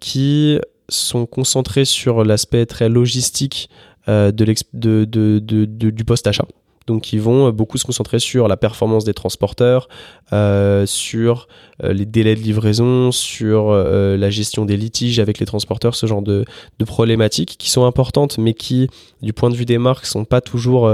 [0.00, 3.68] qui sont concentrés sur l'aspect très logistique
[4.08, 6.46] euh, du post-achat.
[6.86, 9.88] Donc ils vont beaucoup se concentrer sur la performance des transporteurs,
[10.32, 11.48] euh, sur
[11.82, 16.22] euh, les délais de livraison, sur la gestion des litiges avec les transporteurs, ce genre
[16.22, 16.44] de,
[16.86, 18.88] problématiques qui sont importantes mais qui,
[19.22, 20.90] du point de vue des marques, sont pas toujours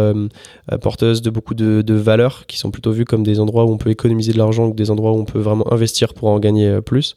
[0.81, 3.79] porteuses de beaucoup de, de valeur, qui sont plutôt vues comme des endroits où on
[3.79, 6.81] peut économiser de l'argent que des endroits où on peut vraiment investir pour en gagner
[6.81, 7.17] plus.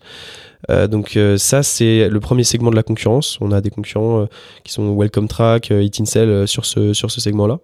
[0.69, 3.37] Euh, donc euh, ça c'est le premier segment de la concurrence.
[3.41, 4.25] On a des concurrents euh,
[4.63, 7.59] qui sont Welcome Track, Itincel sur ce sur ce segment-là.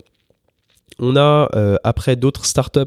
[0.99, 1.49] On a
[1.83, 2.79] après d'autres startups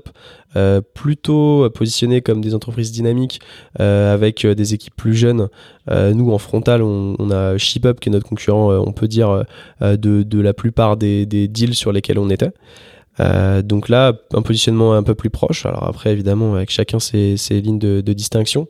[0.57, 3.41] euh, plutôt positionnées comme des entreprises dynamiques
[3.79, 5.49] avec des équipes plus jeunes.
[5.89, 9.45] nous en frontal, on, a ShipUp qui est notre concurrent, on peut dire
[9.81, 12.53] de, la plupart des, deals sur lesquels on était.
[13.63, 15.67] donc là, un positionnement un peu plus proche.
[15.67, 18.69] Alors après, évidemment, avec chacun ses, lignes de distinction.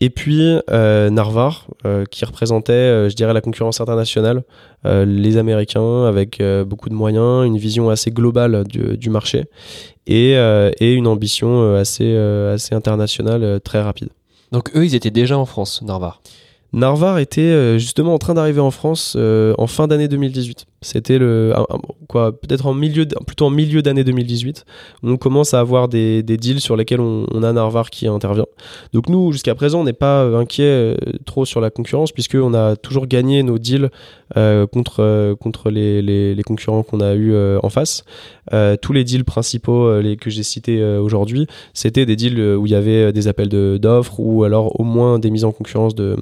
[0.00, 4.42] Et puis euh, Narvar, euh, qui représentait, euh, je dirais, la concurrence internationale,
[4.84, 9.46] les Américains avec beaucoup de moyens, une vision assez globale du, du marché
[10.06, 14.10] et, et, une ambition assez, assez internationale très rapide.
[14.52, 16.22] Donc eux, ils étaient déjà en France, Narvar
[16.72, 20.66] Narvar était justement en train d'arriver en France en fin d'année 2018.
[20.82, 21.54] C'était le
[22.06, 24.64] quoi peut-être en milieu plutôt en milieu d'année 2018
[25.02, 28.44] on commence à avoir des, deals sur lesquels on, a Narvar qui intervient.
[28.92, 32.34] Donc nous jusqu'à présent on n'est pas euh, inquiet euh, trop sur la concurrence puisque
[32.34, 33.90] on a toujours gagné nos deals
[34.36, 38.04] euh, contre contre les, les, concurrents qu'on a eu en face.
[38.82, 42.74] tous les deals principaux les que j'ai cités aujourd'hui c'était des deals où il y
[42.74, 46.16] avait des appels d'offres ou alors au moins des mises en concurrence de,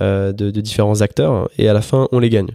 [0.00, 2.50] de différents acteurs et à la fin on les gagne.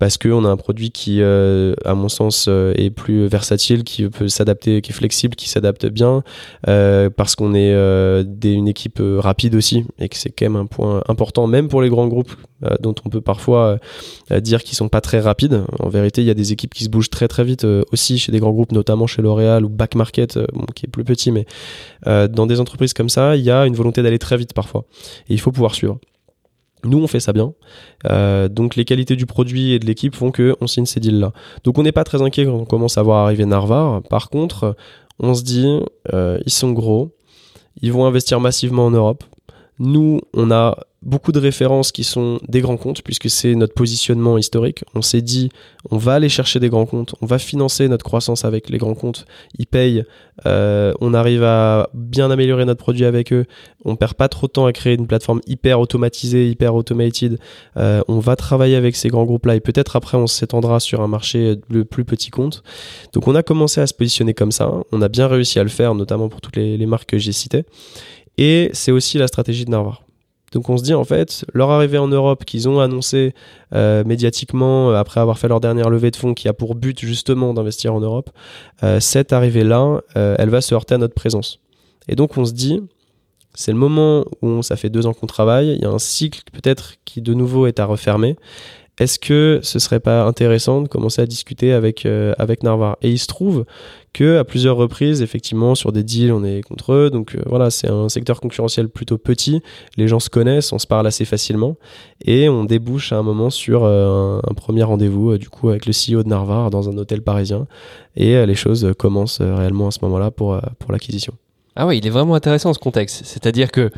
[0.00, 4.08] Parce qu'on a un produit qui, euh, à mon sens, euh, est plus versatile, qui
[4.08, 6.24] peut s'adapter, qui est flexible, qui s'adapte bien,
[6.68, 7.60] euh, parce qu'on est
[8.24, 11.82] des, une équipe rapide aussi, et que c'est quand même un point important, même pour
[11.82, 12.32] les grands groupes,
[12.80, 13.78] dont on peut parfois
[14.30, 15.64] dire qu'ils sont pas très rapides.
[15.78, 18.32] En vérité, il y a des équipes qui se bougent très très vite aussi chez
[18.32, 21.44] des grands groupes, notamment chez L'Oréal ou Back Market, bon, qui est plus petit, mais
[22.06, 24.86] dans des entreprises comme ça, il y a une volonté d'aller très vite parfois,
[25.28, 25.98] et il faut pouvoir suivre.
[26.84, 27.52] Nous, on fait ça bien.
[28.10, 31.32] Euh, donc, les qualités du produit et de l'équipe font qu'on signe ces deals-là.
[31.64, 34.02] Donc, on n'est pas très inquiet quand on commence à voir arriver Narvar.
[34.02, 34.76] Par contre,
[35.18, 35.80] on se dit,
[36.12, 37.14] euh, ils sont gros,
[37.82, 39.24] ils vont investir massivement en Europe.
[39.78, 44.36] Nous, on a beaucoup de références qui sont des grands comptes, puisque c'est notre positionnement
[44.36, 44.84] historique.
[44.94, 45.48] On s'est dit,
[45.90, 48.94] on va aller chercher des grands comptes, on va financer notre croissance avec les grands
[48.94, 49.24] comptes.
[49.58, 50.04] Ils payent,
[50.46, 53.46] euh, on arrive à bien améliorer notre produit avec eux.
[53.86, 57.38] On perd pas trop de temps à créer une plateforme hyper automatisée, hyper automated.
[57.78, 61.08] Euh, on va travailler avec ces grands groupes-là et peut-être après on s'étendra sur un
[61.08, 62.62] marché le plus petit compte.
[63.14, 64.70] Donc on a commencé à se positionner comme ça.
[64.92, 67.32] On a bien réussi à le faire, notamment pour toutes les, les marques que j'ai
[67.32, 67.64] citées.
[68.36, 70.02] Et c'est aussi la stratégie de Narvar.
[70.52, 73.34] Donc on se dit en fait, leur arrivée en Europe qu'ils ont annoncé
[73.74, 76.98] euh, médiatiquement euh, après avoir fait leur dernière levée de fonds qui a pour but
[77.00, 78.30] justement d'investir en Europe,
[78.82, 81.60] euh, cette arrivée-là, elle va se heurter à notre présence.
[82.08, 82.82] Et donc on se dit,
[83.54, 86.42] c'est le moment où ça fait deux ans qu'on travaille, il y a un cycle
[86.52, 88.36] peut-être qui de nouveau est à refermer.
[89.00, 92.06] Est-ce que ce serait pas intéressant de commencer à discuter avec,
[92.38, 92.96] avec Narvar?
[93.02, 93.64] Et il se trouve
[94.12, 97.10] que à plusieurs reprises, effectivement, sur des deals, on est contre eux.
[97.10, 99.62] Donc euh, voilà, c'est un secteur concurrentiel plutôt petit.
[99.96, 101.76] Les gens se connaissent, on se parle assez facilement,
[102.24, 105.86] et on débouche à un moment sur euh, un, premier rendez-vous, euh, du coup, avec
[105.86, 107.66] le CEO de Narvar dans un hôtel parisien,
[108.16, 111.32] et les choses commencent réellement à ce moment-là pour pour l'acquisition.
[111.76, 113.22] Ah oui, il est vraiment intéressant ce contexte.
[113.24, 113.90] C'est-à-dire que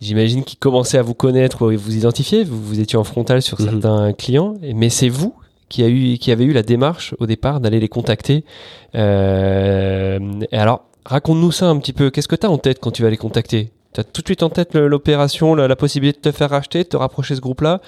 [0.00, 3.68] J'imagine qu'il commençait à vous connaître, vous identifier, vous, vous étiez en frontal sur mhm.
[3.70, 5.34] certains clients, mais c'est vous
[5.68, 8.44] qui, a eu, qui avait eu la démarche au départ d'aller les contacter.
[8.94, 10.18] Euh,
[10.52, 12.10] et alors, raconte-nous ça un petit peu.
[12.10, 13.72] Qu'est-ce que tu as en tête quand tu vas les contacter?
[13.94, 16.88] Tu as tout de suite en tête l'opération, la, possibilité de te faire racheter, de
[16.88, 17.80] te rapprocher de ce groupe-là?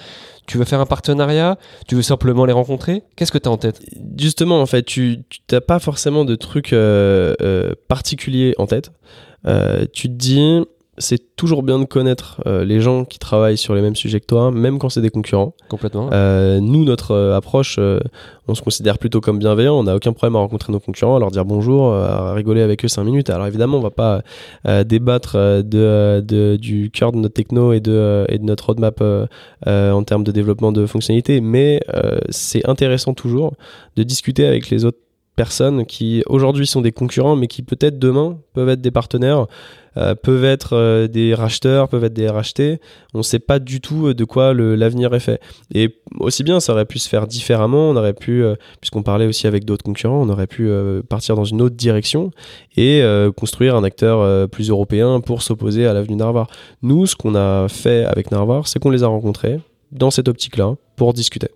[0.47, 1.59] Tu veux faire un partenariat?
[1.87, 3.03] Tu veux simplement les rencontrer?
[3.15, 3.81] Qu'est-ce que tu as en tête?
[4.17, 5.19] Justement, en fait, tu
[5.51, 8.91] n'as pas forcément de trucs euh, euh, particuliers en tête.
[9.93, 10.65] tu te dis,
[10.99, 14.25] c'est toujours bien de connaître euh, les gens qui travaillent sur les mêmes sujets que
[14.25, 15.53] toi, même quand c'est des concurrents.
[15.69, 16.09] Complètement.
[16.11, 17.79] Euh, nous, notre euh, approche,
[18.47, 19.79] on se considère plutôt comme bienveillant.
[19.79, 22.83] On n'a aucun problème à rencontrer nos concurrents, à leur dire bonjour, à rigoler avec
[22.83, 23.29] eux cinq minutes.
[23.29, 24.21] Alors évidemment, on va pas
[24.83, 29.01] débattre de, de, du cœur de notre techno et de, et de notre roadmap
[29.65, 31.79] en termes de développement de fonctionnalités, mais
[32.29, 33.53] c'est intéressant toujours
[33.95, 34.99] de discuter avec les autres
[35.39, 39.47] personnes qui aujourd'hui sont des concurrents, mais qui peut-être demain peuvent être des partenaires,
[39.97, 42.79] euh, peuvent être euh, des racheteurs, peuvent être des rachetés.
[43.13, 45.41] On ne sait pas du tout euh, de quoi l'avenir est fait.
[45.73, 47.89] Et aussi bien, ça aurait pu se faire différemment.
[47.89, 48.43] On aurait pu,
[48.81, 50.69] puisqu'on parlait aussi avec d'autres concurrents, on aurait pu
[51.07, 52.31] partir dans une autre direction
[52.77, 53.03] et
[53.37, 56.47] construire un acteur plus européen pour s'opposer à l'avenue Narvar.
[56.81, 59.59] Nous, ce qu'on a fait avec Narvar, c'est qu'on les a rencontrés
[59.91, 61.49] dans cette optique-là pour discuter.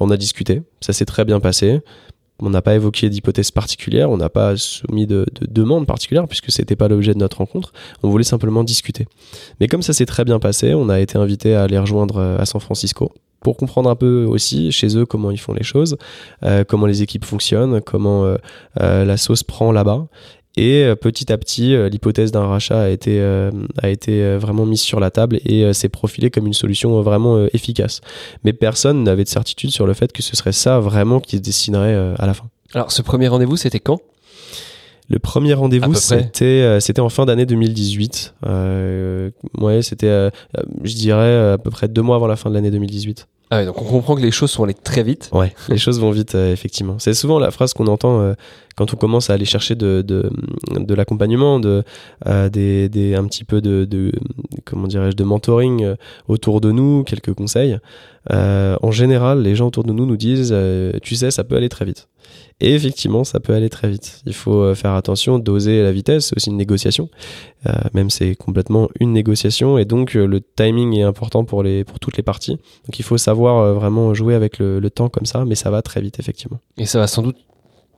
[0.00, 1.80] On a discuté, ça s'est très bien passé
[2.40, 6.50] on n'a pas évoqué d'hypothèse particulière, on n'a pas soumis de, de demande particulière puisque
[6.50, 7.72] c'était pas l'objet de notre rencontre.
[8.02, 9.06] On voulait simplement discuter.
[9.60, 12.38] Mais comme ça s'est très bien passé, on a été invité à les rejoindre euh,
[12.38, 15.96] à San Francisco pour comprendre un peu aussi chez eux comment ils font les choses,
[16.44, 20.06] euh, comment les équipes fonctionnent, comment euh, la sauce prend là-bas.
[20.56, 23.50] Et euh, petit à petit, euh, l'hypothèse d'un rachat a été, euh,
[23.82, 28.00] a été vraiment mise sur la table et s'est profilée comme une solution vraiment efficace.
[28.44, 31.42] Mais personne n'avait de certitude sur le fait que ce serait ça vraiment qui se
[31.42, 32.44] dessinerait à la fin.
[32.74, 34.00] Alors, ce premier rendez-vous, c'était quand?
[35.08, 38.34] Le premier rendez-vous, c'était c'était en fin d'année 2018.
[38.46, 40.30] Euh, ouais, c'était,
[40.82, 43.26] je dirais, à peu près deux mois avant la fin de l'année 2018.
[43.54, 45.28] Ah donc on comprend que les choses sont allées très vite.
[45.32, 46.98] Ouais, les choses vont vite, effectivement.
[46.98, 48.34] C'est souvent la phrase qu'on entend
[48.76, 50.04] quand on commence à aller chercher de,
[50.88, 51.82] l'accompagnement, de,
[52.26, 54.12] euh, un petit peu de, de
[54.64, 55.94] comment dirais-je, de mentoring euh,
[56.28, 57.78] autour de nous, quelques conseils.
[58.32, 60.54] Euh, en général, les gens autour de nous nous disent,
[61.02, 62.08] tu sais, ça peut aller très vite.
[62.60, 64.22] Et effectivement, ça peut aller très vite.
[64.26, 67.08] Il faut faire attention, doser la vitesse, c'est aussi une négociation.
[67.66, 71.98] Euh, même c'est complètement une négociation et donc le timing est important pour, les, pour
[71.98, 72.56] toutes les parties.
[72.86, 75.82] Donc il faut savoir vraiment jouer avec le, le temps comme ça, mais ça va
[75.82, 76.58] très vite effectivement.
[76.78, 77.36] Et ça va sans doute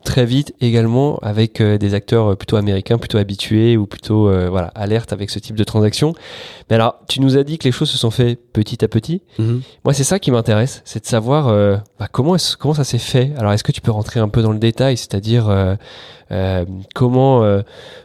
[0.04, 4.48] très vite également avec euh, des acteurs euh, plutôt américains, plutôt habitués ou plutôt euh,
[4.48, 6.14] voilà alertes avec ce type de transaction.
[6.68, 9.22] Mais alors, tu nous as dit que les choses se sont fait petit à petit.
[9.38, 9.62] Mhm.
[9.84, 11.46] Moi, c'est ça qui m'intéresse, c'est de savoir
[11.98, 13.32] bah, comment comment ça s'est fait.
[13.36, 15.76] Alors, est-ce que tu peux rentrer un peu dans le détail, c'est-à-dire
[16.94, 17.62] comment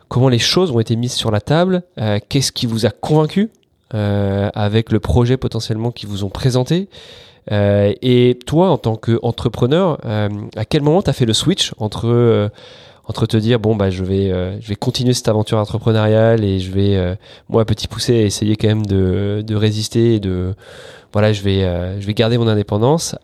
[0.07, 1.83] comment les choses ont été mises sur la table,
[2.29, 3.49] qu'est-ce qui vous a convaincu?
[3.91, 6.89] Avec le projet potentiellement qu'ils vous ont présenté.
[7.51, 9.97] et toi, en tant qu'entrepreneur,
[10.55, 12.51] à quel moment tu as fait le switch entre
[13.07, 14.29] entre te dire bon bah je vais
[14.61, 17.17] je vais continuer cette aventure entrepreneuriale et je vais
[17.49, 20.53] moi petit poussé essayer quand même de, de résister et de
[21.11, 21.61] voilà je vais
[21.99, 23.15] je vais garder mon indépendance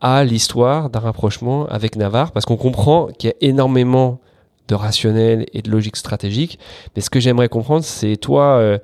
[0.00, 4.20] à l'histoire d'un rapprochement avec Navarre parce qu'on comprend qu'il y a énormément
[4.68, 6.58] de rationnel et de logique stratégique.
[6.94, 8.78] Mais ce que j'aimerais comprendre, c'est toi, euh,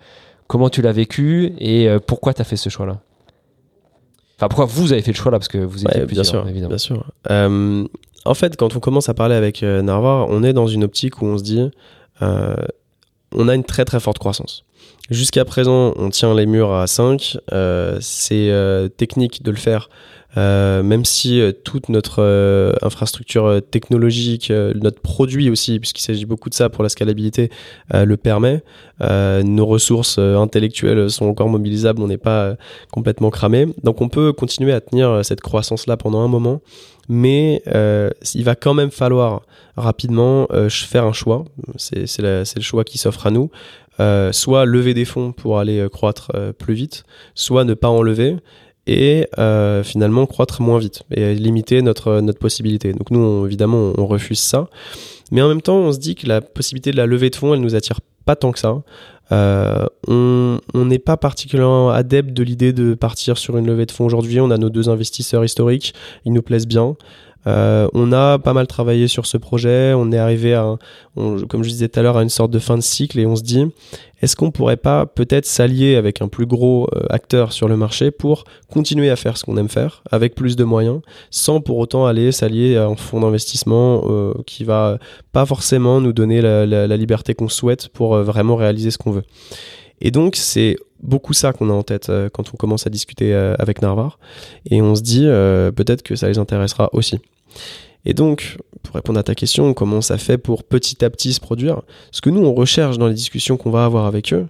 [0.53, 3.01] comment tu l'as vécu et euh, pourquoi tu as fait ce choix-là
[4.37, 6.47] Enfin, pourquoi vous avez fait le choix là Parce que vous étiez plusieurs, bien sûr,
[6.47, 6.69] évidemment.
[6.69, 7.11] Bien sûr.
[7.31, 7.87] Euh,
[8.27, 11.25] en fait, quand on commence à parler avec Narvar, on est dans une optique où
[11.25, 11.71] on se dit
[12.21, 14.67] on a une très très forte croissance.
[15.11, 17.39] Jusqu'à présent, on tient les murs à 5.
[18.01, 19.89] c'est technique de le faire
[20.37, 26.49] euh, même si euh, toute notre euh, infrastructure technologique, notre produit aussi, puisqu'il s'agit beaucoup
[26.49, 27.51] de ça pour la scalabilité,
[27.93, 28.63] le permet.
[29.01, 32.57] nos ressources intellectuelles sont encore mobilisables, on n'est pas
[32.91, 33.67] complètement cramé.
[33.83, 36.61] Donc on peut continuer à tenir cette croissance-là pendant un moment,
[37.09, 37.63] mais
[38.35, 39.43] il va quand même falloir
[39.77, 41.45] rapidement faire un choix.
[41.77, 43.51] C'est le choix qui s'offre à nous.
[44.33, 48.37] soit lever des fonds pour aller croître plus vite, soit ne pas en lever
[48.87, 52.93] et euh, finalement croître moins vite et limiter notre, notre possibilité.
[52.93, 54.69] Donc nous, évidemment, on refuse ça.
[55.31, 57.55] Mais en même temps, on se dit que la possibilité de la levée de fonds,
[57.55, 58.83] elle nous attire pas tant que ça.
[59.31, 64.05] Euh, on n'est pas particulièrement adepte de l'idée de partir sur une levée de fonds
[64.05, 64.41] aujourd'hui.
[64.41, 66.97] On a nos deux investisseurs historiques, ils nous plaisent bien.
[67.47, 69.93] Euh, on a pas mal travaillé sur ce projet.
[69.95, 70.77] On est arrivé à,
[71.15, 73.37] comme je disais tout à l'heure, à une sorte de fin de cycle et on
[73.37, 73.67] se dit,
[74.21, 78.11] est-ce qu'on pourrait pas peut-être s'allier avec un plus gros euh, acteur sur le marché
[78.11, 81.01] pour continuer à faire ce qu'on aime faire avec plus de moyens,
[81.31, 84.99] sans pour autant aller s'allier à un fonds d'investissement euh, qui va
[85.33, 89.25] pas forcément nous donner la, la liberté qu'on souhaite pour vraiment réaliser ce qu'on veut.
[90.03, 93.81] Et donc c'est beaucoup ça qu'on a en tête quand on commence à discuter avec
[93.83, 94.19] Narvar
[94.71, 95.25] et on se dit
[95.75, 97.19] peut-être que ça les intéressera aussi.
[98.05, 101.41] Et donc, pour répondre à ta question, comment ça fait pour petit à petit se
[101.41, 104.47] produire Ce que nous, on recherche dans les discussions qu'on va avoir avec eux,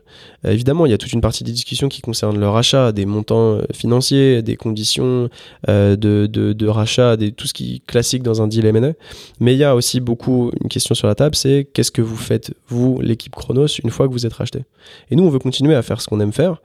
[0.46, 3.04] euh, évidemment, il y a toute une partie des discussions qui concernent leur achat, des
[3.04, 5.28] montants euh, financiers, des conditions
[5.68, 8.92] euh, de, de, rachat, des, tout ce qui est classique dans un deal M&A.
[9.38, 12.16] Mais il y a aussi beaucoup une question sur la table, c'est qu'est-ce que vous
[12.16, 14.64] faites, vous, l'équipe Chronos, une fois que vous êtes racheté?
[15.10, 16.62] Et nous, on veut continuer à faire ce qu'on aime faire,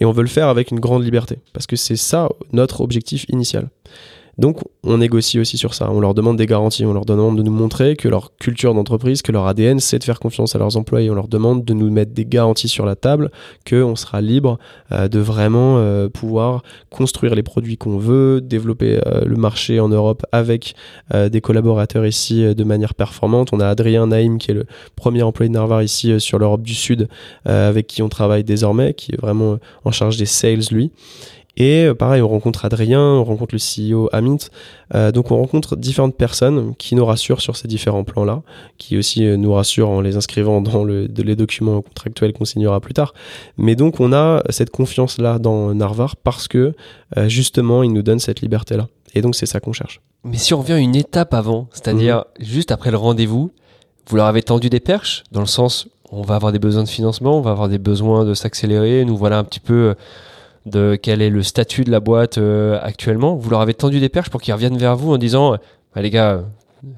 [0.00, 3.26] et on veut le faire avec une grande liberté, parce que c'est ça notre objectif
[3.28, 3.68] initial.
[4.38, 5.90] Donc on négocie aussi sur ça.
[5.90, 9.20] On leur demande des garanties, on leur demande de nous montrer que leur culture d'entreprise,
[9.20, 11.10] que leur ADN, c'est de faire confiance à leurs employés.
[11.10, 13.30] On leur demande de nous mettre des garanties sur la table,
[13.68, 14.58] qu'on sera libre
[14.90, 19.88] euh, de vraiment euh, pouvoir construire les produits qu'on veut, développer euh, le marché en
[19.88, 20.74] Europe avec
[21.12, 23.50] des collaborateurs ici de manière performante.
[23.52, 24.64] On a Adrien Naïm qui est le
[24.96, 27.08] premier employé de Narvar ici sur l'Europe du Sud,
[27.44, 30.90] avec qui on travaille désormais, qui est vraiment en charge des sales lui.
[31.56, 34.48] Et euh, pareil, on rencontre Adrien, on rencontre le CEO Amit.
[34.94, 38.42] Euh, donc on rencontre différentes personnes qui nous rassurent sur ces différents plans-là,
[38.78, 42.80] qui aussi euh, nous rassurent en les inscrivant dans le, les documents contractuels qu'on signera
[42.80, 43.12] plus tard.
[43.58, 46.74] Mais donc on a cette confiance-là dans Narvar parce que
[47.26, 48.88] justement, il nous donne cette liberté-là.
[49.14, 50.00] Et donc c'est ça qu'on cherche.
[50.24, 52.46] Mais si on revient une étape avant, c'est-à-dire mhm.
[52.46, 53.50] juste après le rendez-vous,
[54.08, 56.88] vous leur avez tendu des perches, dans le sens on va avoir des besoins de
[56.88, 59.94] financement, on va avoir des besoins de s'accélérer, nous voilà un petit peu
[60.66, 64.08] de quel est le statut de la boîte euh, actuellement, vous leur avez tendu des
[64.08, 65.56] perches pour qu'ils reviennent vers vous en disant
[65.94, 66.44] bah, les gars,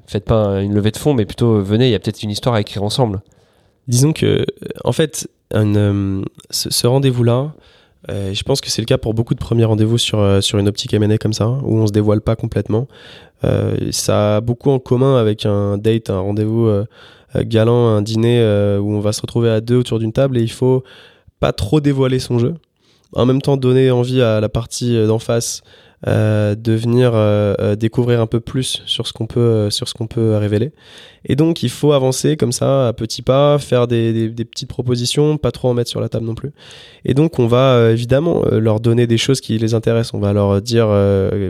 [0.07, 2.55] faites pas une levée de fonds, mais plutôt venez, il y a peut-être une histoire
[2.55, 3.21] à écrire ensemble.
[3.87, 4.45] Disons que,
[4.83, 7.53] en fait, euh, ce, rendez-vous-là,
[8.09, 10.67] euh, je pense que c'est le cas pour beaucoup de premiers rendez-vous sur, sur une
[10.67, 12.87] optique M&A comme ça, où on se dévoile pas complètement.
[13.91, 16.67] ça a beaucoup en commun avec un date, un rendez-vous
[17.35, 18.41] galant, un dîner
[18.79, 20.83] où on va se retrouver à deux autour d'une table et il faut
[21.39, 22.55] pas trop dévoiler son jeu
[23.15, 25.61] en même temps donner envie à la partie euh, d'en face
[26.07, 30.07] euh, de venir euh, découvrir un peu plus sur ce qu'on peut sur ce qu'on
[30.07, 30.71] peut révéler.
[31.27, 35.51] Et donc il faut avancer comme ça à petits pas faire des, petites propositions pas
[35.51, 36.51] trop en mettre sur la table non plus.
[37.03, 40.13] Et donc on va évidemment leur donner des choses qui les intéressent.
[40.13, 40.87] On va leur dire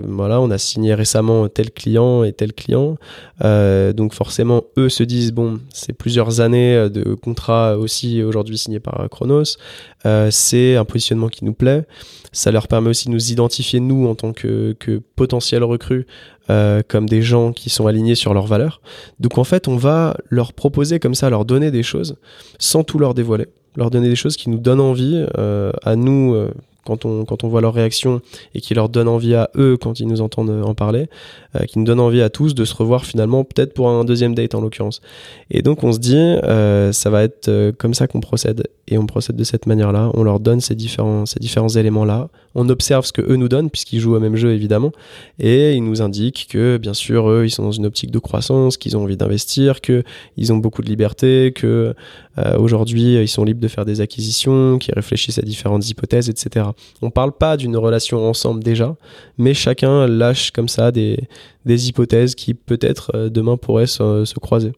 [0.08, 2.96] voilà on a signé récemment tel client et tel client.
[3.42, 9.10] Donc forcément eux se disent bon c'est plusieurs années de contrat aussi aujourd'hui signé par
[9.10, 9.58] Chronos.
[10.06, 11.86] Euh, c'est un positionnement qui nous plaît.
[12.32, 16.06] Ça leur permet aussi de nous identifier, nous, en tant que, que potentiels recrues,
[16.50, 18.82] euh, comme des gens qui sont alignés sur leurs valeurs.
[19.20, 22.18] Donc en fait, on va leur proposer comme ça, leur donner des choses
[22.60, 23.48] sans tout leur dévoiler.
[23.76, 26.36] Leur donner des choses qui nous donnent envie, euh, à nous,
[26.86, 28.22] quand on, quand on voit leur réaction
[28.54, 31.08] et qui leur donne envie à eux quand ils nous entendent en parler,
[31.68, 34.56] qui nous donne envie à tous de se revoir finalement, peut-être pour un deuxième date
[34.56, 35.02] en l'occurrence.
[35.52, 36.36] Et donc on se dit,
[36.94, 38.64] ça va être comme ça qu'on procède.
[38.88, 42.70] Et on procède de cette manière-là, on leur donne ces différents, ces différents éléments-là, on
[42.70, 44.92] observe ce que eux nous donnent, puisqu'ils jouent au même jeu évidemment,
[45.40, 48.78] et ils nous indiquent que bien sûr, eux, ils sont dans une optique de croissance,
[48.78, 51.96] qu'ils ont envie d'investir, qu'ils ont beaucoup de liberté, que
[52.38, 56.68] euh, aujourd'hui, ils sont libres de faire des acquisitions, qu'ils réfléchissent à différentes hypothèses, etc.
[57.02, 58.96] On parle pas d'une relation ensemble déjà,
[59.38, 61.28] mais chacun lâche comme ça des,
[61.66, 64.74] des hypothèses qui peut-être euh, demain pourraient se, se croiser.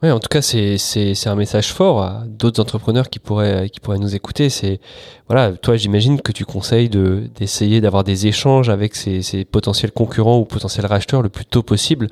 [0.00, 3.98] Oui, en tout cas, c'est un message fort à d'autres entrepreneurs qui pourraient, qui pourraient
[3.98, 4.48] nous écouter.
[4.48, 4.78] C'est
[5.26, 10.44] voilà, toi, j'imagine que tu conseilles d'essayer d'avoir des échanges avec ces, potentiels concurrents ou
[10.44, 12.06] potentiels racheteurs le plus tôt possible.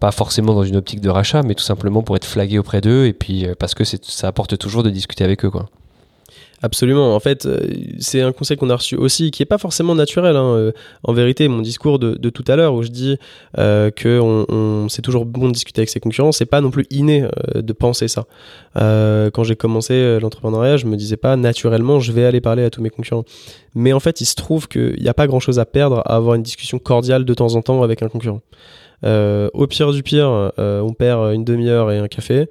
[0.00, 3.06] Pas forcément dans une optique de rachat, mais tout simplement pour être flagué auprès d'eux
[3.06, 5.68] et puis euh, parce que ça apporte toujours de discuter avec eux, quoi.
[6.62, 7.14] Absolument.
[7.14, 7.58] En fait, euh,
[8.00, 10.36] c'est un conseil qu'on a reçu aussi, qui est pas forcément naturel.
[10.36, 10.54] Hein.
[10.56, 10.72] Euh,
[11.04, 13.16] en vérité, mon discours de, tout à l'heure, où je dis
[13.58, 14.20] euh, que
[14.88, 18.08] c'est toujours bon de discuter avec ses concurrents, c'est pas non plus inné de penser
[18.08, 18.26] ça.
[18.74, 22.82] quand j'ai commencé l'entrepreneuriat, je me disais pas naturellement, je vais aller parler à tous
[22.82, 23.24] mes concurrents.
[23.74, 26.34] Mais en fait, il se trouve qu'il n'y a pas grand-chose à perdre à avoir
[26.34, 28.42] une discussion cordiale de temps en temps avec un concurrent.
[29.02, 32.48] Au pire du pire, on perd une demi-heure et un café.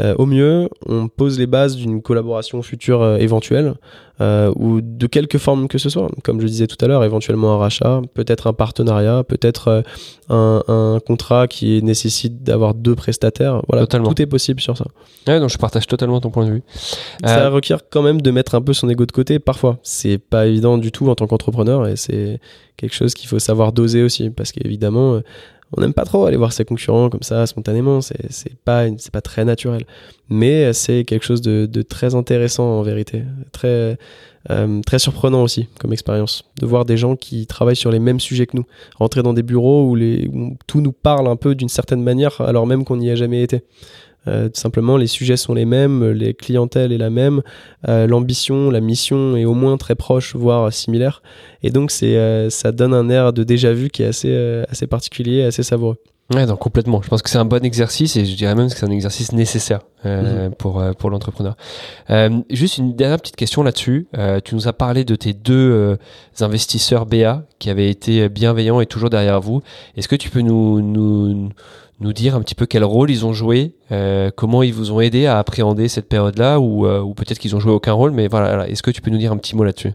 [0.00, 3.74] Euh, au mieux, on pose les bases d'une collaboration future euh, éventuelle
[4.20, 6.08] euh, ou de quelque forme que ce soit.
[6.22, 9.82] Comme je disais tout à l'heure, éventuellement un rachat, peut-être un partenariat, peut-être
[10.28, 13.62] un, contrat qui nécessite d'avoir deux prestataires.
[13.68, 14.84] Voilà, tout est possible sur ça.
[15.26, 16.62] Ouais, donc je partage totalement ton point de vue.
[17.24, 19.78] Ça requiert quand même de mettre un peu son ego de côté parfois.
[19.82, 22.40] C'est pas évident du tout en tant qu'entrepreneur et c'est
[22.76, 25.20] quelque chose qu'il faut savoir doser aussi parce qu'évidemment
[25.76, 29.44] on n'aime pas trop aller voir ses concurrents comme ça spontanément, c'est pas, pas très
[29.44, 29.84] naturel.
[30.30, 33.98] Mais c'est quelque chose de, très intéressant en vérité, très,
[34.50, 38.20] euh, très surprenant aussi comme expérience, de voir des gens qui travaillent sur les mêmes
[38.20, 38.64] sujets que nous,
[38.96, 42.40] rentrer dans des bureaux où, les, où tout nous parle un peu d'une certaine manière
[42.40, 43.62] alors même qu'on n'y a jamais été.
[44.26, 47.42] Euh, tout simplement, les sujets sont les mêmes, les clientèles est la même,
[47.88, 51.22] euh, l'ambition, la mission est au moins très proche, voire similaire.
[51.62, 54.86] Et donc, c'est, euh, ça donne un air de déjà vu qui est assez, assez
[54.86, 55.96] particulier, assez savoureux.
[56.34, 57.00] Ouais, donc complètement.
[57.00, 59.32] Je pense que c'est un bon exercice et je dirais même que c'est un exercice
[59.32, 60.50] nécessaire mhm.
[60.58, 61.56] pour, pour l'entrepreneur.
[62.50, 64.08] juste une dernière petite question là-dessus.
[64.44, 65.96] tu nous as parlé de tes deux
[66.38, 69.62] investisseurs BA qui avaient été bienveillants et toujours derrière vous.
[69.96, 71.48] Est-ce que tu peux nous, nous,
[72.00, 75.00] nous dire un petit peu quel rôle ils ont joué, euh, comment ils vous ont
[75.00, 78.28] aidé à appréhender cette période-là, ou, euh, ou peut-être qu'ils ont joué aucun rôle, mais
[78.28, 79.92] voilà, est-ce que tu peux nous dire un petit mot là-dessus?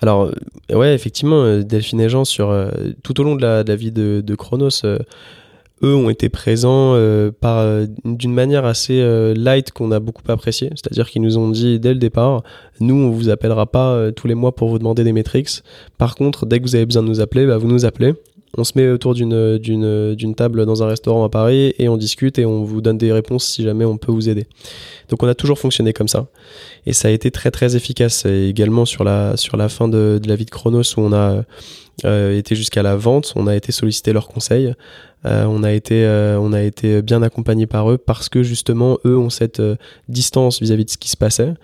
[0.00, 0.30] Alors,
[0.70, 2.54] euh, ouais, effectivement, Delphine et Jean, sur,
[3.02, 4.84] tout au long de la, vie de, Chronos,
[5.82, 6.96] eux ont été présents
[7.40, 9.00] par d'une manière assez
[9.34, 10.70] light qu'on a beaucoup apprécié.
[10.70, 12.42] C'est-à-dire qu'ils nous ont dit dès le départ,
[12.80, 15.62] nous on vous appellera pas tous les mois pour vous demander des métriques.
[15.96, 18.14] Par contre, dès que vous avez besoin de nous appeler, bah, vous nous appelez
[18.56, 22.46] on se met autour d'une, table dans un restaurant à Paris et on discute et
[22.46, 24.46] on vous donne des réponses si jamais on peut vous aider.
[25.08, 26.28] Donc on a toujours fonctionné comme ça.
[26.86, 28.24] Et ça a été très très efficace.
[28.24, 31.42] Également sur la, sur la fin de, la vie de Chronos où on a
[32.04, 34.72] euh, été jusqu'à la vente, on a été sollicité leurs conseils.
[35.26, 38.98] Euh, on a été euh, on a été bien accompagné par eux parce que justement
[39.04, 39.74] eux ont cette euh,
[40.08, 41.54] distance vis-à-vis de ce qui se passait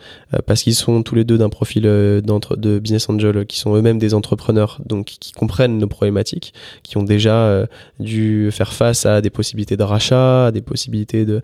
[0.46, 4.14] parce qu'ils sont tous les deux d'un profil de business angel qui sont eux-mêmes des
[4.14, 6.52] entrepreneurs donc qui comprennent nos problématiques
[6.82, 7.66] qui ont déjà
[8.00, 11.40] dû faire face à des possibilités de rachat à des possibilités de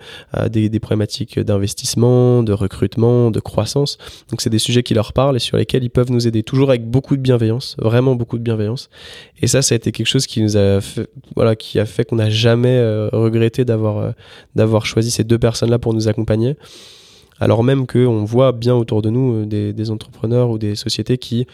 [0.49, 3.99] des problématiques d'investissement de recrutement de croissance.
[4.31, 6.71] Donc c'est des sujets qui leur parlent et sur lesquels ils peuvent nous aider toujours
[6.71, 8.91] avec beaucoup de bienveillance vraiment beaucoup de bienveillance.
[9.41, 12.00] Et ça ça a été quelque chose qui nous a fait, voilà qui a fait
[12.05, 14.11] qu'on n'a jamais euh, regretté d'avoir euh,
[14.55, 16.57] d'avoir choisi ces deux personnes-là pour nous accompagner.
[17.41, 21.47] Alors même qu'on voit bien autour de nous euh, des, entrepreneurs ou des sociétés qui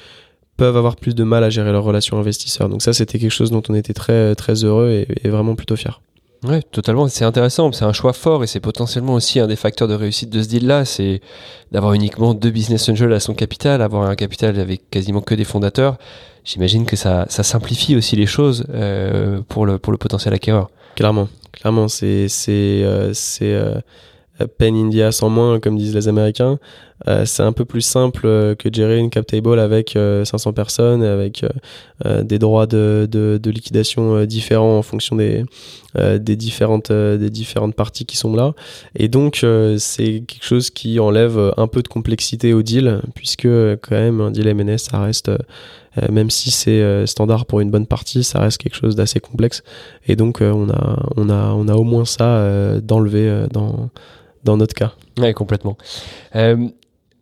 [0.56, 2.68] peuvent avoir plus de mal à gérer leurs relations investisseurs.
[2.68, 6.00] Donc ça, c'était quelque chose dont on était très, très heureux et, vraiment plutôt fiers.
[6.44, 7.08] Oui, totalement.
[7.08, 7.70] C'est intéressant.
[7.72, 10.48] C'est un choix fort et c'est potentiellement aussi un des facteurs de réussite de ce
[10.48, 10.84] deal-là.
[10.84, 11.20] C'est
[11.72, 15.44] d'avoir uniquement deux business angels à son capital, avoir un capital avec quasiment que des
[15.44, 15.98] fondateurs
[16.46, 20.70] j'imagine que ça, ça, simplifie aussi les choses euh, pour, le, pour le potentiel acquéreur.
[20.94, 23.12] Clairement, clairement, c'est c'est euh,
[23.52, 23.74] euh,
[24.58, 26.58] Pen India sans moins, comme disent les Américains.
[27.06, 28.22] Euh, c'est un peu plus simple
[28.56, 29.90] que gérer une cap table avec
[30.24, 31.44] 500 personnes, avec
[32.04, 35.44] des droits de, de, de, liquidation différents en fonction des,
[35.94, 38.54] des, différentes, des différentes parties qui sont là.
[38.94, 39.44] Et donc,
[39.78, 44.30] c'est quelque chose qui enlève un peu de complexité au deal, puisque quand même, un
[44.30, 45.30] deal MNS, ça reste
[45.98, 49.20] euh, même si c'est euh, standard pour une bonne partie, ça reste quelque chose d'assez
[49.20, 49.62] complexe.
[50.06, 53.90] Et donc, euh, on, a, on, a, on a au moins ça d'enlever dans,
[54.44, 54.92] dans notre cas.
[55.18, 55.76] Oui, complètement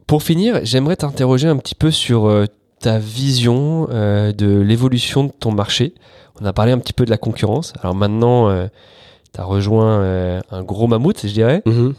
[0.06, 2.44] Pour finir, j'aimerais t'interroger un petit peu sur
[2.80, 5.94] ta vision de l'évolution de ton marché.
[6.40, 7.72] On a parlé un petit peu de la concurrence.
[7.80, 8.68] Alors maintenant,
[9.34, 11.62] tu as rejoint un gros mammouth, je dirais.
[11.66, 11.94] Mhm.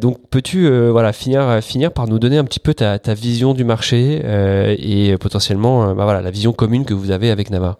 [0.00, 3.64] donc peux-tu voilà, finir, finir par nous donner un petit peu ta, ta vision du
[3.64, 4.22] marché
[4.78, 7.78] et potentiellement bah, voilà, la vision commune que vous avez avec Navarre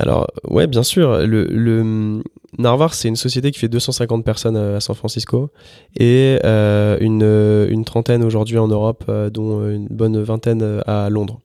[0.00, 1.26] alors, ouais, bien sûr.
[1.26, 2.22] Le, le
[2.58, 5.50] Narvar, c'est une société qui fait 250 personnes à San Francisco
[5.94, 7.22] et euh, une,
[7.70, 11.40] une, trentaine aujourd'hui en Europe, euh, dont une bonne vingtaine à Londres.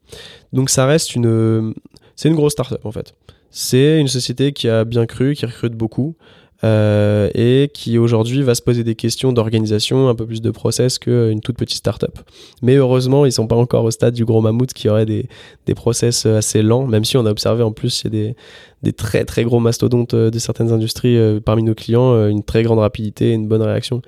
[0.54, 1.74] Donc, ça reste une.
[2.16, 3.14] C'est une grosse start-up en fait.
[3.58, 6.18] C'est une société qui a bien cru, qui recrute beaucoup.
[6.64, 11.00] Euh, et qui aujourd'hui va se poser des questions d'organisation, un peu plus de process
[11.00, 12.20] qu'une toute petite startup.
[12.62, 15.30] Mais heureusement, ils sont pas encore au stade du gros mammouth qui aurait des,
[15.68, 18.36] des process assez lents, même si on a observé en plus il y a des,
[18.84, 22.64] des très très gros mastodontes euh, de certaines industries euh, parmi nos clients, une très
[22.64, 24.02] grande rapidité, une bonne réaction.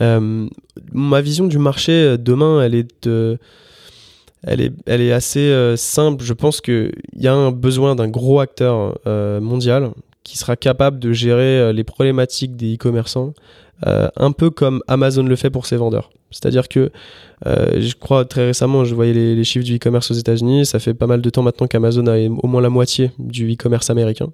[0.00, 3.38] ma vision du marché demain, elle est de
[4.46, 6.24] elle est, assez simple.
[6.24, 8.98] Je pense qu'il y a un besoin d'un gros acteur
[9.40, 9.90] mondial
[10.26, 13.32] qui sera capable de gérer euh, les problématiques des e-commerçants,
[13.86, 16.10] euh, un peu comme Amazon le fait pour ses vendeurs.
[16.32, 16.90] C'est-à-dire que
[17.46, 20.66] euh, je crois très récemment, je voyais les, chiffres du e-commerce aux États-Unis.
[20.66, 23.88] Ça fait pas mal de temps maintenant qu'Amazon a au moins la moitié du e-commerce
[23.88, 24.32] américain.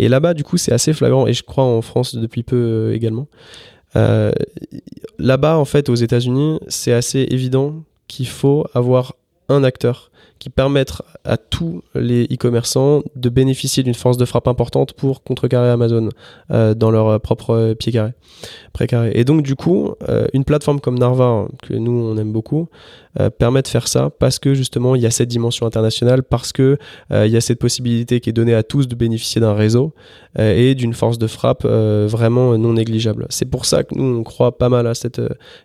[0.00, 1.28] Et là-bas, du coup, c'est assez flagrant.
[1.28, 3.28] Et je crois en France depuis peu également.
[3.94, 9.14] là-bas, en fait, aux États-Unis, c'est assez évident qu'il faut avoir
[9.48, 14.92] un acteur qui permettent à tous les e-commerçants de bénéficier d'une force de frappe importante
[14.92, 16.10] pour contrecarrer Amazon
[16.50, 18.12] euh, dans leur propre pied carré,
[18.72, 19.10] précaré.
[19.14, 22.68] Et donc du coup, euh, une plateforme comme Narva, que nous on aime beaucoup,
[23.20, 26.52] euh, permet de faire ça parce que justement il y a cette dimension internationale, parce
[26.52, 26.78] que
[27.10, 29.94] il y a cette possibilité qui est donnée à tous de bénéficier d'un réseau
[30.38, 33.26] et d'une force de frappe vraiment non négligeable.
[33.30, 35.20] C'est pour ça que nous on croit pas mal à cette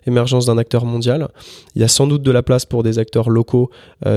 [0.06, 1.28] émergence d'un acteur mondial.
[1.74, 3.70] Il y a sans doute de la place pour des acteurs locaux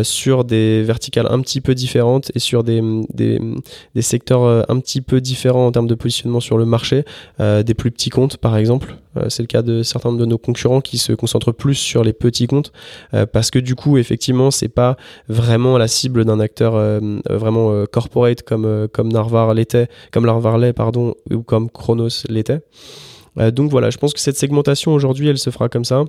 [0.04, 2.82] sur des verticales un petit peu différentes et sur des,
[3.14, 7.04] des, secteurs euh, un petit peu différents en termes de positionnement sur le marché,
[7.40, 8.96] euh, des plus petits comptes par exemple.
[9.18, 12.14] Euh, c'est le cas de certains de nos concurrents qui se concentrent plus sur les
[12.14, 12.72] petits comptes
[13.28, 14.98] parce que du coup effectivement c'est pas
[15.28, 16.74] vraiment la cible d'un acteur
[17.30, 22.62] vraiment corporate comme comme Narvar l'était, comme Narvar pardon ou comme Chronos l'était.
[23.52, 26.04] donc voilà, je pense que cette segmentation aujourd'hui elle se fera comme ça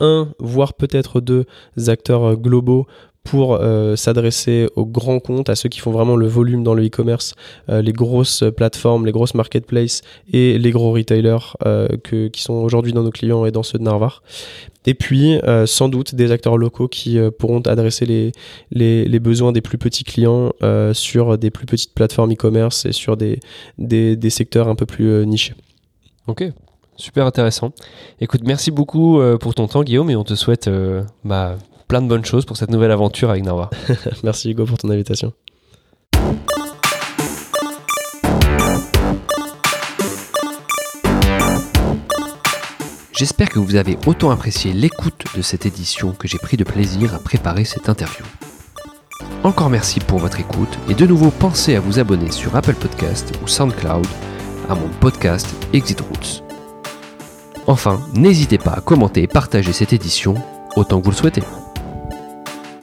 [0.00, 1.46] un, voire peut-être deux
[1.88, 2.86] acteurs globaux
[3.26, 6.86] pour euh, s'adresser aux grands comptes, à ceux qui font vraiment le volume dans le
[6.86, 7.34] e-commerce,
[7.68, 10.02] euh, les grosses plateformes, les grosses marketplaces
[10.32, 13.78] et les gros retailers euh, que, qui sont aujourd'hui dans nos clients et dans ceux
[13.78, 14.22] de Narvar.
[14.88, 18.32] Et puis, sans doute, des acteurs locaux qui pourront adresser les,
[18.70, 20.52] les, besoins des plus petits clients
[20.92, 23.40] sur des plus petites plateformes e-commerce et sur des,
[23.78, 25.54] des, des, secteurs un peu plus nichés.
[26.28, 26.44] Ok,
[26.94, 27.72] super intéressant.
[28.20, 30.70] Écoute, merci beaucoup pour ton temps, Guillaume, et on te souhaite
[31.24, 31.56] bah,
[31.88, 33.70] plein de bonnes choses pour cette nouvelle aventure avec Narva.
[34.24, 35.32] Merci Hugo pour ton invitation.
[43.12, 47.14] J'espère que vous avez autant apprécié l'écoute de cette édition que j'ai pris de plaisir
[47.14, 48.26] à préparer cette interview.
[49.42, 53.32] Encore merci pour votre écoute et de nouveau pensez à vous abonner sur Apple Podcast
[53.42, 54.06] ou SoundCloud
[54.68, 56.42] à mon podcast Exit Routes.
[57.66, 60.34] Enfin, n'hésitez pas à commenter et partager cette édition
[60.76, 61.42] autant que vous le souhaitez.